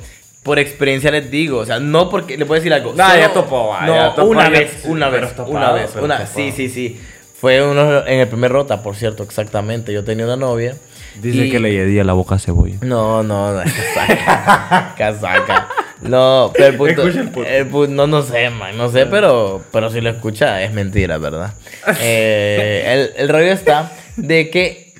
Por 0.43 0.59
experiencia 0.59 1.11
les 1.13 1.31
digo, 1.31 1.59
o 1.59 1.67
sea, 1.67 1.79
no 1.79 2.09
porque 2.09 2.37
le 2.37 2.45
a 2.45 2.49
decir 2.55 2.73
algo. 2.73 2.95
No, 2.95 3.07
solo- 3.07 3.21
ya 3.21 3.33
topó, 3.33 3.69
va, 3.69 3.87
No, 3.87 3.95
ya 3.95 4.15
topó, 4.15 4.29
una 4.29 4.49
vez, 4.49 4.83
una 4.87 5.09
vez, 5.09 5.31
topado, 5.37 5.51
una 5.57 5.73
vez, 5.73 5.91
una, 5.95 6.19
topado. 6.19 6.27
sí, 6.35 6.51
sí, 6.53 6.69
sí. 6.69 7.01
Fue 7.39 7.63
uno 7.65 8.07
en 8.07 8.21
el 8.21 8.29
primer 8.29 8.51
rota, 8.53 8.83
por 8.83 8.95
cierto, 8.97 9.23
exactamente. 9.25 9.93
Yo 9.93 10.05
tenía 10.05 10.25
una 10.25 10.37
novia. 10.37 10.77
Dice 11.21 11.47
y- 11.47 11.51
que 11.51 11.61
le 11.61 11.77
hedía 11.77 12.05
la 12.05 12.13
boca 12.15 12.37
a 12.37 12.39
cebolla. 12.39 12.77
No, 12.81 13.23
no, 13.23 13.53
no, 13.53 13.63
casaca. 13.63 14.95
casaca. 14.99 15.69
No, 16.03 16.53
pero 16.55 16.67
el 16.69 16.77
punto, 16.77 17.03
el 17.07 17.29
punto. 17.69 17.87
el 17.89 17.95
no, 17.97 18.07
no 18.07 18.23
sé, 18.23 18.51
man, 18.51 18.77
no 18.77 18.91
sé, 18.91 19.07
pero, 19.07 19.63
pero 19.73 19.89
si 19.91 20.01
lo 20.01 20.11
escucha 20.11 20.63
es 20.63 20.73
mentira, 20.73 21.19
¿verdad? 21.19 21.55
Eh, 22.01 23.11
el, 23.17 23.23
el 23.23 23.29
rollo 23.29 23.53
está 23.53 23.93
de 24.17 24.51
que 24.51 24.93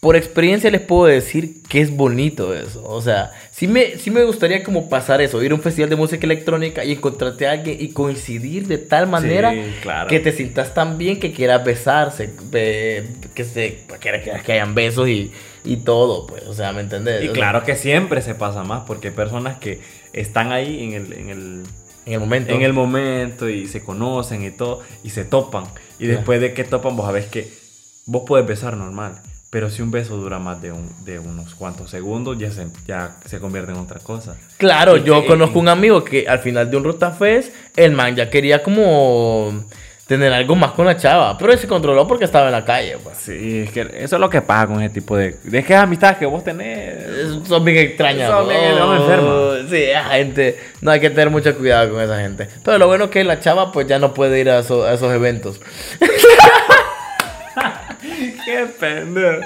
por 0.00 0.16
experiencia 0.16 0.70
les 0.70 0.80
puedo 0.80 1.04
decir 1.04 1.62
que 1.68 1.80
es 1.82 1.94
bonito 1.94 2.54
eso. 2.54 2.82
O 2.86 3.02
sea, 3.02 3.32
sí 3.50 3.66
me, 3.68 3.98
sí 3.98 4.10
me 4.10 4.24
gustaría 4.24 4.62
como 4.64 4.88
pasar 4.88 5.20
eso, 5.20 5.42
ir 5.42 5.52
a 5.52 5.54
un 5.54 5.60
festival 5.60 5.90
de 5.90 5.96
música 5.96 6.24
electrónica 6.24 6.82
y 6.84 6.92
encontrarte 6.92 7.46
a 7.46 7.50
alguien 7.52 7.76
y 7.78 7.90
coincidir 7.90 8.66
de 8.66 8.78
tal 8.78 9.08
manera 9.08 9.52
claro. 9.82 10.08
que 10.08 10.18
te 10.18 10.32
sientas 10.32 10.72
tan 10.72 10.96
bien 10.96 11.20
que 11.20 11.32
quieras 11.32 11.62
besarse, 11.64 12.30
be- 12.50 13.04
que, 13.34 13.44
se, 13.44 13.80
que- 14.00 14.40
que 14.44 14.52
hayan 14.54 14.74
besos 14.74 15.06
y, 15.06 15.30
y 15.64 15.76
todo, 15.78 16.26
pues, 16.26 16.44
o 16.46 16.54
sea, 16.54 16.72
¿me 16.72 16.80
entendés? 16.80 17.22
Y 17.22 17.28
O 17.28 17.32
sea, 17.32 17.34
claro 17.34 17.64
que 17.64 17.76
siempre 17.76 18.22
se 18.22 18.34
pasa 18.34 18.64
más 18.64 18.82
porque 18.86 19.08
hay 19.08 19.14
personas 19.14 19.58
que 19.58 19.80
están 20.12 20.52
ahí 20.52 20.84
en 20.84 20.92
el, 20.94 21.12
en 21.12 21.28
el, 21.30 21.62
en 22.06 22.12
el 22.14 22.20
momento. 22.20 22.52
en 22.54 22.62
el 22.62 22.72
momento 22.72 23.48
y 23.48 23.68
se 23.68 23.82
conocen 23.84 24.44
y 24.44 24.50
todo 24.50 24.80
y 25.04 25.10
se 25.10 25.24
topan. 25.24 25.64
Y 25.98 26.06
después 26.06 26.40
de 26.40 26.54
que 26.54 26.64
topan, 26.64 26.96
vos 26.96 27.06
sabés 27.06 27.26
que 27.26 27.52
vos 28.06 28.22
puedes 28.26 28.46
besar 28.46 28.76
normal. 28.76 29.20
Pero 29.50 29.68
si 29.68 29.82
un 29.82 29.90
beso 29.90 30.16
dura 30.16 30.38
más 30.38 30.62
de, 30.62 30.70
un, 30.70 30.88
de 31.04 31.18
unos 31.18 31.56
cuantos 31.56 31.90
segundos, 31.90 32.38
ya 32.38 32.52
se, 32.52 32.68
ya 32.86 33.16
se 33.26 33.40
convierte 33.40 33.72
en 33.72 33.78
otra 33.78 33.98
cosa. 33.98 34.36
Claro, 34.58 34.96
Y 34.96 35.02
yo 35.02 35.22
que- 35.22 35.26
conozco 35.26 35.58
un 35.58 35.68
amigo 35.68 36.04
que 36.04 36.28
al 36.28 36.38
final 36.38 36.70
de 36.70 36.76
un 36.76 36.84
Rotafest, 36.84 37.52
el 37.76 37.90
man 37.90 38.14
ya 38.14 38.30
quería 38.30 38.62
como 38.62 39.64
tener 40.10 40.32
algo 40.32 40.56
más 40.56 40.72
con 40.72 40.86
la 40.86 40.96
chava, 40.96 41.38
pero 41.38 41.52
él 41.52 41.58
se 41.60 41.68
controló 41.68 42.04
porque 42.08 42.24
estaba 42.24 42.46
en 42.46 42.52
la 42.52 42.64
calle, 42.64 42.96
pues. 43.00 43.16
Sí, 43.16 43.60
es 43.64 43.70
que 43.70 43.82
eso 43.94 44.16
es 44.16 44.20
lo 44.20 44.28
que 44.28 44.42
pasa 44.42 44.66
con 44.66 44.82
ese 44.82 44.92
tipo 44.92 45.16
de... 45.16 45.36
Es 45.52 45.64
que 45.64 45.72
es 45.72 45.78
amistad 45.78 46.16
que 46.16 46.26
vos 46.26 46.42
tenés. 46.42 46.96
Son 47.46 47.64
bien 47.64 47.78
extrañas. 47.78 48.28
Son 48.28 48.48
bien- 48.48 48.76
son 48.76 48.96
enfermas. 48.96 49.70
Sí, 49.70 49.76
esa 49.84 50.02
gente. 50.06 50.58
No 50.80 50.90
hay 50.90 50.98
que 50.98 51.10
tener 51.10 51.30
mucho 51.30 51.56
cuidado 51.56 51.92
con 51.92 52.02
esa 52.02 52.18
gente. 52.18 52.48
Pero 52.64 52.76
lo 52.78 52.88
bueno 52.88 53.04
es 53.04 53.10
que 53.10 53.22
la 53.22 53.38
chava 53.38 53.70
pues 53.70 53.86
ya 53.86 54.00
no 54.00 54.12
puede 54.12 54.40
ir 54.40 54.50
a, 54.50 54.58
eso- 54.58 54.84
a 54.84 54.94
esos 54.94 55.12
eventos. 55.14 55.60
Qué 58.44 58.66
pendejo. 58.80 59.42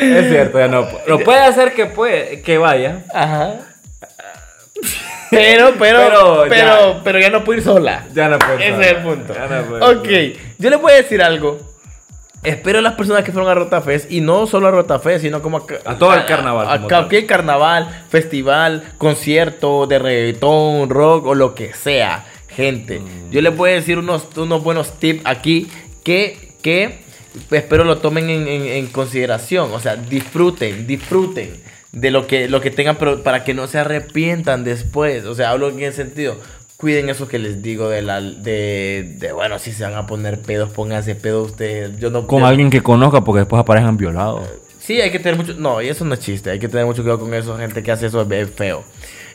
Es 0.00 0.28
cierto, 0.30 0.58
ya 0.58 0.68
no. 0.68 0.88
Lo 1.06 1.18
puede 1.20 1.40
hacer 1.40 1.74
que, 1.74 1.84
puede, 1.84 2.40
que 2.40 2.56
vaya. 2.56 3.02
Ajá. 3.12 3.56
Pero, 5.30 5.74
pero, 5.78 5.98
Pero 6.08 6.48
pero, 6.48 6.94
ya- 6.94 7.00
pero, 7.04 7.18
ya 7.20 7.30
no 7.30 7.44
puede 7.44 7.58
ir 7.60 7.64
sola. 7.64 8.06
Ya 8.12 8.28
no 8.28 8.38
puede 8.38 8.56
Ese 8.66 8.72
sola. 8.72 8.84
es 8.86 8.90
el 8.96 9.02
punto. 9.02 9.34
Ya 9.34 9.46
no 9.46 9.62
puede 9.64 9.84
ok, 10.32 10.38
yo 10.58 10.70
les 10.70 10.80
voy 10.80 10.92
a 10.92 10.96
decir 10.96 11.22
algo. 11.22 11.58
Espero 12.42 12.78
a 12.78 12.82
las 12.82 12.94
personas 12.94 13.22
que 13.22 13.32
fueron 13.32 13.50
a 13.50 13.54
Rotafest, 13.54 14.10
y 14.10 14.22
no 14.22 14.46
solo 14.46 14.68
a 14.68 14.70
Rotafest, 14.70 15.22
sino 15.24 15.42
como 15.42 15.58
a, 15.58 15.62
A 15.90 15.98
todo 15.98 16.14
el 16.14 16.24
carnaval, 16.24 16.66
A, 16.70 16.80
cualquier 16.80 17.26
carnaval, 17.26 18.04
festival, 18.08 18.82
concierto 18.96 19.86
de 19.86 19.98
reggaetón, 19.98 20.88
rock 20.88 21.26
o 21.26 21.34
lo 21.34 21.54
que 21.54 21.74
sea. 21.74 22.24
Gente, 22.48 22.98
Mm. 23.00 23.30
yo 23.30 23.42
les 23.42 23.54
voy 23.54 23.70
a 23.70 23.74
decir 23.74 23.98
unos, 23.98 24.26
unos 24.36 24.62
buenos 24.62 24.98
tips 24.98 25.20
aquí 25.26 25.70
que, 26.02 26.54
que 26.62 27.00
espero 27.50 27.84
lo 27.84 27.98
tomen 27.98 28.30
en, 28.30 28.48
en- 28.48 28.66
en 28.66 28.86
consideración. 28.86 29.70
O 29.74 29.78
sea, 29.78 29.96
disfruten, 29.96 30.86
disfruten 30.86 31.62
de 31.92 32.10
lo 32.10 32.26
que, 32.26 32.48
lo 32.48 32.60
que 32.60 32.70
tengan, 32.70 32.96
pero 32.96 33.22
para 33.22 33.44
que 33.44 33.54
no 33.54 33.66
se 33.66 33.78
arrepientan 33.78 34.64
después. 34.64 35.24
O 35.24 35.34
sea, 35.34 35.50
hablo 35.50 35.68
en 35.70 35.80
ese 35.80 36.04
sentido. 36.04 36.36
Cuiden 36.76 37.10
eso 37.10 37.28
que 37.28 37.38
les 37.38 37.62
digo 37.62 37.88
de 37.90 38.00
la 38.00 38.20
de, 38.22 39.14
de 39.18 39.32
bueno, 39.32 39.58
si 39.58 39.70
se 39.72 39.84
van 39.84 39.94
a 39.94 40.06
poner 40.06 40.40
pedos, 40.40 40.70
pónganse 40.70 41.14
pedos 41.14 41.50
ustedes. 41.50 41.98
Yo 41.98 42.10
no 42.10 42.26
Con 42.26 42.40
yo- 42.40 42.46
alguien 42.46 42.70
que 42.70 42.82
conozca 42.82 43.22
porque 43.22 43.40
después 43.40 43.60
aparezcan 43.60 43.96
violados. 43.98 44.48
Sí, 44.78 44.98
hay 45.00 45.10
que 45.10 45.18
tener 45.18 45.36
mucho. 45.36 45.54
No, 45.54 45.82
y 45.82 45.88
eso 45.88 46.04
no 46.06 46.14
es 46.14 46.20
chiste. 46.20 46.50
Hay 46.50 46.58
que 46.58 46.68
tener 46.68 46.86
mucho 46.86 47.02
cuidado 47.02 47.20
con 47.20 47.34
eso. 47.34 47.56
Gente 47.58 47.82
que 47.82 47.92
hace 47.92 48.06
eso 48.06 48.26
es 48.30 48.50
feo. 48.50 48.82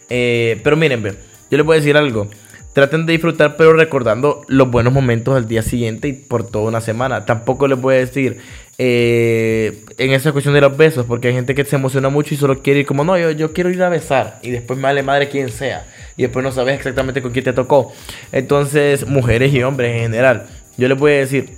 Eh, 0.10 0.60
pero 0.64 0.76
miren, 0.76 1.04
yo 1.04 1.58
les 1.58 1.64
voy 1.66 1.76
a 1.78 1.80
decir 1.80 1.96
algo. 1.98 2.28
Traten 2.76 3.06
de 3.06 3.14
disfrutar, 3.14 3.56
pero 3.56 3.72
recordando 3.72 4.42
los 4.50 4.70
buenos 4.70 4.92
momentos 4.92 5.34
al 5.34 5.48
día 5.48 5.62
siguiente 5.62 6.10
y 6.10 6.12
por 6.14 6.46
toda 6.46 6.66
una 6.66 6.82
semana. 6.82 7.26
Tampoco 7.26 7.70
les 7.70 7.80
voy 7.80 7.96
a 7.96 8.00
decir 8.00 8.40
eh, 8.78 9.82
en 9.98 10.12
esa 10.12 10.34
cuestión 10.34 10.54
de 10.56 10.60
los 10.60 10.76
besos, 10.76 11.06
porque 11.06 11.30
hay 11.30 11.36
gente 11.36 11.56
que 11.56 11.64
se 11.64 11.78
emociona 11.78 12.10
mucho 12.10 12.34
y 12.34 12.38
solo 12.38 12.62
quiere 12.62 12.82
ir 12.82 12.86
como, 12.86 13.06
no, 13.06 13.18
yo, 13.18 13.32
yo 13.32 13.54
quiero 13.54 13.70
ir 13.70 13.82
a 13.82 13.88
besar. 13.88 14.40
Y 14.42 14.52
después 14.52 14.82
vale 14.82 15.04
madre 15.04 15.30
quien 15.30 15.48
sea. 15.54 15.86
Y 16.18 16.24
después 16.24 16.44
no 16.44 16.52
sabes 16.52 16.76
exactamente 16.76 17.22
con 17.22 17.32
quién 17.32 17.46
te 17.46 17.54
tocó. 17.54 17.94
Entonces, 18.34 19.08
mujeres 19.08 19.54
y 19.54 19.64
hombres 19.64 19.96
en 19.96 20.02
general, 20.02 20.48
yo 20.78 20.90
les 20.90 20.98
voy 20.98 21.14
a 21.14 21.18
decir, 21.20 21.52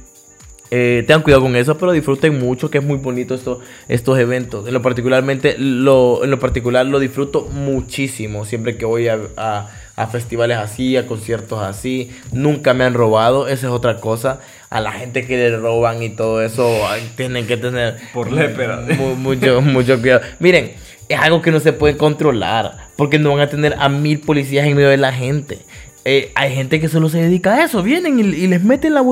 eh, 0.69 1.03
tengan 1.07 1.23
cuidado 1.23 1.41
con 1.41 1.55
eso, 1.55 1.79
pero 1.79 1.93
disfruten 1.93 2.37
mucho, 2.37 2.69
que 2.69 2.77
es 2.77 2.83
muy 2.83 2.97
bonito 2.99 3.33
esto, 3.33 3.59
estos 3.87 4.19
eventos. 4.19 4.67
En 4.67 4.73
lo, 4.75 4.83
particularmente, 4.83 5.55
lo, 5.57 6.23
en 6.23 6.29
lo 6.29 6.37
particular 6.37 6.85
lo 6.85 6.99
disfruto 6.99 7.47
muchísimo 7.51 8.45
siempre 8.45 8.77
que 8.77 8.85
voy 8.85 9.07
a- 9.07 9.67
a 9.97 10.07
festivales 10.07 10.57
así, 10.57 10.95
a 10.95 11.05
conciertos 11.05 11.61
así. 11.61 12.09
Nunca 12.31 12.73
me 12.73 12.85
han 12.85 12.93
robado, 12.93 13.49
esa 13.49 13.67
es 13.67 13.73
otra 13.73 13.97
cosa. 13.97 14.39
A 14.69 14.79
la 14.79 14.93
gente 14.93 15.25
que 15.27 15.35
le 15.37 15.57
roban 15.57 16.01
y 16.01 16.09
todo 16.09 16.41
eso, 16.41 16.73
tienen 17.17 17.45
que 17.47 17.57
tener 17.57 17.97
Por 18.13 18.31
lépera. 18.31 18.81
mu- 18.97 19.15
mucho, 19.15 19.59
mucho 19.61 19.99
cuidado. 19.99 20.21
Miren, 20.39 20.71
es 21.09 21.19
algo 21.19 21.41
que 21.41 21.51
no 21.51 21.59
se 21.59 21.73
puede 21.73 21.97
controlar, 21.97 22.77
porque 22.95 23.17
no 23.19 23.31
van 23.31 23.39
a 23.41 23.47
tener 23.49 23.75
a 23.79 23.89
mil 23.89 24.19
policías 24.19 24.65
en 24.67 24.75
medio 24.75 24.89
de 24.89 24.97
la 24.97 25.11
gente. 25.11 25.59
Eh, 26.05 26.31
hay 26.35 26.53
gente 26.55 26.79
que 26.79 26.87
solo 26.87 27.09
se 27.09 27.17
dedica 27.19 27.55
a 27.55 27.63
eso, 27.65 27.83
vienen 27.83 28.19
y, 28.19 28.23
y 28.23 28.47
les 28.47 28.63
meten 28.63 28.93
la, 28.93 29.03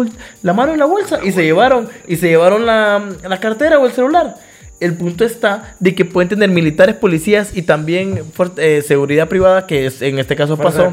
mano 0.53 0.71
en 0.71 0.79
la 0.79 0.85
bolsa 0.85 1.19
y 1.23 1.31
se 1.33 1.43
llevaron 1.43 1.89
y 2.07 2.15
se 2.15 2.27
llevaron 2.29 2.65
la, 2.65 3.03
la 3.27 3.39
cartera 3.41 3.79
o 3.79 3.85
el 3.85 3.91
celular. 3.91 4.35
El 4.81 4.93
punto 4.95 5.23
está 5.23 5.73
de 5.79 5.95
que 5.95 6.03
pueden 6.03 6.27
tener 6.27 6.49
militares, 6.49 6.95
policías 6.95 7.55
y 7.55 7.61
también 7.61 8.21
eh, 8.57 8.83
seguridad 8.85 9.29
privada, 9.29 9.67
que 9.67 9.85
es, 9.85 10.01
en 10.01 10.19
este 10.19 10.35
caso 10.35 10.57
pasó. 10.65 10.83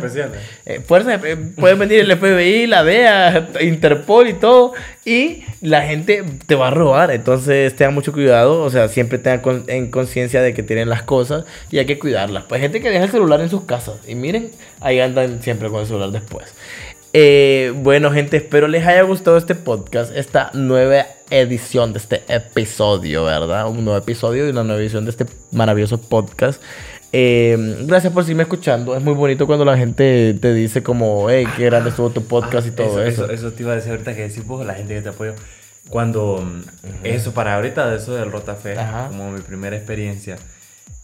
Eh, 0.66 0.80
fuerza, 0.86 1.14
eh, 1.24 1.36
pueden 1.56 1.78
venir 1.80 1.98
el 2.00 2.16
FBI, 2.16 2.68
la 2.68 2.84
DEA, 2.84 3.48
Interpol 3.60 4.28
y 4.28 4.34
todo. 4.34 4.72
Y 5.04 5.42
la 5.60 5.82
gente 5.82 6.22
te 6.46 6.54
va 6.54 6.68
a 6.68 6.70
robar. 6.70 7.10
Entonces 7.10 7.74
tengan 7.74 7.94
mucho 7.94 8.12
cuidado. 8.12 8.62
O 8.62 8.70
sea, 8.70 8.86
siempre 8.88 9.18
tengan 9.18 9.40
con- 9.40 9.64
en 9.66 9.90
conciencia 9.90 10.40
de 10.42 10.54
que 10.54 10.62
tienen 10.62 10.88
las 10.88 11.02
cosas 11.02 11.44
y 11.72 11.78
hay 11.78 11.86
que 11.86 11.98
cuidarlas. 11.98 12.44
Pues 12.44 12.60
hay 12.60 12.62
gente 12.62 12.80
que 12.80 12.88
deja 12.88 13.04
el 13.04 13.10
celular 13.10 13.40
en 13.40 13.48
sus 13.50 13.64
casas. 13.64 13.96
Y 14.06 14.14
miren, 14.14 14.50
ahí 14.80 15.00
andan 15.00 15.42
siempre 15.42 15.68
con 15.70 15.80
el 15.80 15.86
celular 15.86 16.10
después. 16.12 16.54
Eh, 17.14 17.74
bueno, 17.76 18.10
gente, 18.10 18.38
espero 18.38 18.68
les 18.68 18.86
haya 18.86 19.02
gustado 19.02 19.36
este 19.36 19.54
podcast, 19.54 20.16
esta 20.16 20.50
nueva 20.54 21.04
edición 21.28 21.92
de 21.92 21.98
este 21.98 22.22
episodio, 22.28 23.24
¿verdad? 23.24 23.68
Un 23.68 23.84
nuevo 23.84 23.98
episodio 23.98 24.46
y 24.46 24.50
una 24.50 24.64
nueva 24.64 24.80
edición 24.80 25.04
de 25.04 25.10
este 25.10 25.26
maravilloso 25.50 26.00
podcast. 26.00 26.62
Eh, 27.12 27.76
gracias 27.82 28.10
por 28.14 28.24
seguirme 28.24 28.44
escuchando. 28.44 28.96
Es 28.96 29.02
muy 29.02 29.12
bonito 29.12 29.46
cuando 29.46 29.66
la 29.66 29.76
gente 29.76 30.34
te 30.40 30.54
dice 30.54 30.82
como, 30.82 31.28
hey, 31.28 31.46
qué 31.58 31.66
grande 31.66 31.90
estuvo 31.90 32.08
tu 32.08 32.24
podcast 32.24 32.66
y 32.66 32.70
todo 32.70 33.02
eso. 33.04 33.24
Eso, 33.24 33.32
eso 33.32 33.52
te 33.52 33.62
iba 33.62 33.72
a 33.72 33.76
decir 33.76 33.90
ahorita 33.92 34.14
que 34.16 34.22
decís 34.28 34.46
vos, 34.46 34.64
la 34.64 34.74
gente 34.74 34.94
que 34.94 35.02
te 35.02 35.10
apoyó. 35.10 35.34
Cuando 35.90 36.38
mm, 36.42 37.04
eso, 37.04 37.34
para 37.34 37.56
ahorita, 37.56 37.90
de 37.90 37.96
eso 37.98 38.14
del 38.14 38.32
Rotafe, 38.32 38.78
Ajá. 38.78 39.08
como 39.08 39.30
mi 39.32 39.42
primera 39.42 39.76
experiencia, 39.76 40.38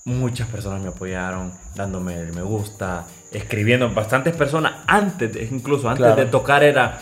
muchas 0.07 0.49
personas 0.49 0.81
me 0.81 0.89
apoyaron, 0.89 1.53
dándome 1.75 2.19
el 2.19 2.33
me 2.33 2.43
gusta, 2.43 3.05
escribiendo 3.33 3.93
bastantes 3.93 4.35
personas 4.37 4.73
antes, 4.87 5.33
de- 5.35 5.45
incluso 5.51 5.89
antes 5.89 6.05
Claro. 6.07 6.17
de 6.25 6.27
tocar 6.27 6.63
era 6.63 6.99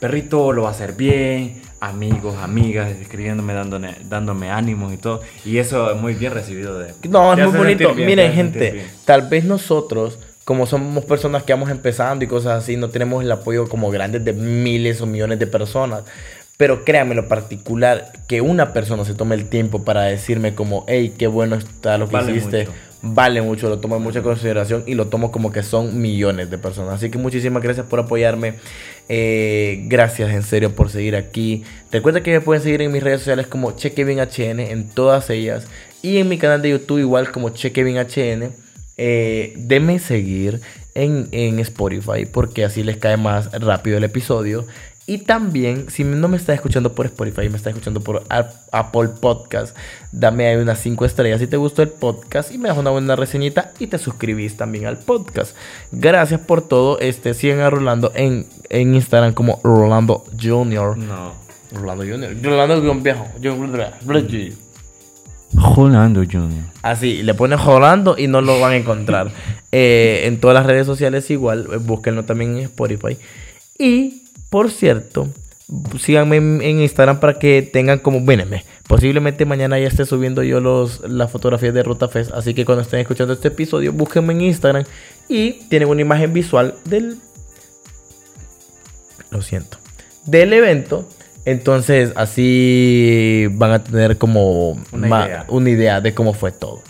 perrito 0.00 0.52
lo 0.52 0.62
va 0.62 0.68
a 0.68 0.72
hacer 0.72 0.92
bien, 0.92 1.60
amigos, 1.80 2.36
amigas, 2.36 2.90
escribiéndome, 2.90 3.52
dándome, 3.52 3.96
dándome 4.08 4.50
ánimos 4.50 4.92
y 4.92 4.96
todo. 4.96 5.20
Y 5.44 5.58
eso 5.58 5.90
es 5.92 6.00
muy 6.00 6.14
bien 6.14 6.32
recibido 6.32 6.78
de... 6.78 6.92
No, 7.08 7.32
es 7.34 7.46
muy 7.48 7.56
bonito. 7.58 7.94
bien, 7.94 8.06
Miren, 8.06 8.32
gente, 8.32 8.86
tal 9.04 9.28
vez 9.28 9.44
nosotros, 9.44 10.18
como 10.44 10.66
somos 10.66 11.04
personas 11.04 11.42
que 11.42 11.52
vamos 11.52 11.70
empezando 11.70 12.24
y 12.24 12.28
cosas 12.28 12.62
así, 12.62 12.76
no 12.76 12.90
tenemos 12.90 13.22
el 13.24 13.30
apoyo 13.32 13.68
como 13.68 13.90
grandes 13.90 14.24
de 14.24 14.32
miles 14.32 15.00
o 15.00 15.06
millones 15.06 15.38
de 15.38 15.46
personas. 15.46 16.04
Pero 16.58 16.84
créanme 16.84 17.14
lo 17.14 17.28
particular, 17.28 18.12
que 18.26 18.42
una 18.42 18.74
persona 18.74 19.04
se 19.06 19.14
tome 19.14 19.36
el 19.36 19.48
tiempo 19.48 19.84
para 19.84 20.02
decirme 20.02 20.54
como, 20.54 20.84
hey, 20.88 21.14
qué 21.16 21.28
bueno 21.28 21.56
está 21.56 21.96
lo 21.96 22.08
que 22.08 22.12
Vale 22.14 22.32
hiciste. 22.32 22.66
mucho. 22.66 22.72
Vale 23.00 23.42
mucho, 23.42 23.68
lo 23.68 23.78
tomo 23.78 23.94
en 23.96 24.02
mucha 24.02 24.22
consideración 24.22 24.82
y 24.84 24.94
lo 24.94 25.06
tomo 25.06 25.30
como 25.30 25.52
que 25.52 25.62
son 25.62 26.00
millones 26.00 26.50
de 26.50 26.58
personas. 26.58 26.94
Así 26.94 27.10
que 27.10 27.18
muchísimas 27.18 27.62
gracias 27.62 27.86
por 27.86 28.00
apoyarme. 28.00 28.54
Eh, 29.08 29.84
gracias 29.86 30.30
en 30.32 30.42
serio 30.42 30.74
por 30.74 30.90
seguir 30.90 31.14
aquí. 31.14 31.62
Recuerda 31.92 32.24
que 32.24 32.32
me 32.32 32.40
pueden 32.40 32.60
seguir 32.60 32.82
en 32.82 32.90
mis 32.90 33.04
redes 33.04 33.20
sociales 33.20 33.46
como 33.46 33.70
ChekeBinHN 33.70 34.58
en 34.58 34.88
todas 34.88 35.30
ellas. 35.30 35.68
Y 36.02 36.16
en 36.18 36.28
mi 36.28 36.38
canal 36.38 36.60
de 36.60 36.70
YouTube 36.70 36.98
igual 36.98 37.30
como 37.30 37.50
ChekeBinHN. 37.50 38.50
Eh, 39.00 39.52
denme 39.56 40.00
seguir 40.00 40.60
en, 40.96 41.28
en 41.30 41.60
Spotify 41.60 42.26
porque 42.26 42.64
así 42.64 42.82
les 42.82 42.96
cae 42.96 43.16
más 43.16 43.52
rápido 43.52 43.96
el 43.98 44.02
episodio. 44.04 44.66
Y 45.10 45.18
también, 45.18 45.88
si 45.88 46.04
no 46.04 46.28
me 46.28 46.36
estás 46.36 46.56
escuchando 46.56 46.92
por 46.92 47.06
Spotify, 47.06 47.48
me 47.48 47.56
estás 47.56 47.68
escuchando 47.72 48.00
por 48.00 48.22
Ap- 48.28 48.52
Apple 48.72 49.08
Podcast, 49.20 49.74
dame 50.12 50.46
ahí 50.46 50.56
unas 50.56 50.78
5 50.80 51.04
estrellas 51.06 51.40
si 51.40 51.46
te 51.46 51.56
gustó 51.56 51.80
el 51.82 51.88
podcast 51.88 52.52
y 52.52 52.58
me 52.58 52.68
das 52.68 52.76
una 52.76 52.90
buena 52.90 53.16
reseñita 53.16 53.72
y 53.78 53.86
te 53.86 53.96
suscribís 53.98 54.58
también 54.58 54.84
al 54.86 54.98
podcast. 54.98 55.56
Gracias 55.92 56.40
por 56.40 56.60
todo. 56.60 56.98
Este, 57.00 57.32
sigan 57.32 57.60
a 57.60 57.70
Rolando 57.70 58.12
en, 58.14 58.46
en 58.68 58.94
Instagram 58.94 59.32
como 59.32 59.60
Rolando 59.64 60.24
Junior. 60.38 60.98
No. 60.98 61.32
Rolando 61.72 62.04
Junior. 62.04 62.32
Rolando 62.42 62.82
guion 62.82 63.02
viejo. 63.02 63.26
Rolando 65.54 66.20
Junior. 66.30 66.64
Así, 66.82 67.22
le 67.22 67.32
ponen 67.32 67.58
Rolando 67.58 68.16
y 68.18 68.26
no 68.26 68.42
lo 68.42 68.60
van 68.60 68.72
a 68.72 68.76
encontrar. 68.76 69.30
Eh, 69.70 70.22
en 70.24 70.40
todas 70.40 70.54
las 70.54 70.64
redes 70.64 70.86
sociales 70.86 71.30
igual, 71.30 71.64
búsquenlo 71.80 72.24
también 72.24 72.56
en 72.56 72.62
Spotify. 72.62 73.18
Y, 73.78 74.22
por 74.50 74.70
cierto, 74.70 75.28
síganme 75.98 76.36
en, 76.36 76.80
Instagram 76.80 77.20
para 77.20 77.38
que 77.38 77.62
tengan 77.62 77.98
como, 77.98 78.24
véneme, 78.24 78.64
posiblemente 78.86 79.44
mañana 79.44 79.78
ya 79.78 79.88
esté 79.88 80.06
subiendo 80.06 80.42
yo 80.42 80.60
los, 80.60 81.00
las 81.08 81.30
fotografías 81.30 81.74
de 81.74 81.82
Ruta 81.82 82.08
Fest. 82.08 82.32
Así 82.32 82.54
que 82.54 82.64
cuando 82.64 82.82
estén 82.82 83.00
escuchando 83.00 83.34
este 83.34 83.48
episodio, 83.48 83.92
búsquenme 83.92 84.32
en 84.32 84.42
Instagram 84.42 84.84
y 85.28 85.52
tienen 85.68 85.88
una 85.88 86.00
imagen 86.00 86.32
visual 86.32 86.74
del... 86.84 87.18
Lo 89.30 89.42
siento. 89.42 89.76
Del 90.24 90.52
evento. 90.54 91.06
Entonces, 91.44 92.12
así 92.16 93.46
van 93.52 93.72
a 93.72 93.84
tener 93.84 94.16
como 94.18 94.72
Una 94.92 95.24
idea. 95.26 95.44
una 95.48 95.70
idea 95.70 96.00
de 96.00 96.14
cómo 96.14 96.32
fue 96.32 96.52
todo. 96.52 96.82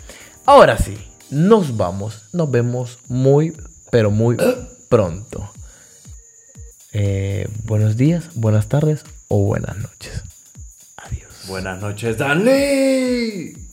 Ahora 0.46 0.78
sí, 0.78 0.96
nos 1.30 1.76
vamos. 1.76 2.28
Nos 2.32 2.50
vemos 2.50 2.98
muy, 3.08 3.52
pero 3.90 4.10
muy 4.10 4.36
pronto. 4.88 5.50
Eh, 6.92 7.48
buenos 7.64 7.96
días, 7.96 8.30
buenas 8.34 8.68
tardes 8.68 9.04
o 9.28 9.44
buenas 9.44 9.76
noches. 9.76 10.22
Adiós. 10.96 11.44
Buenas 11.46 11.80
noches, 11.80 12.16
Dani. 12.16 13.67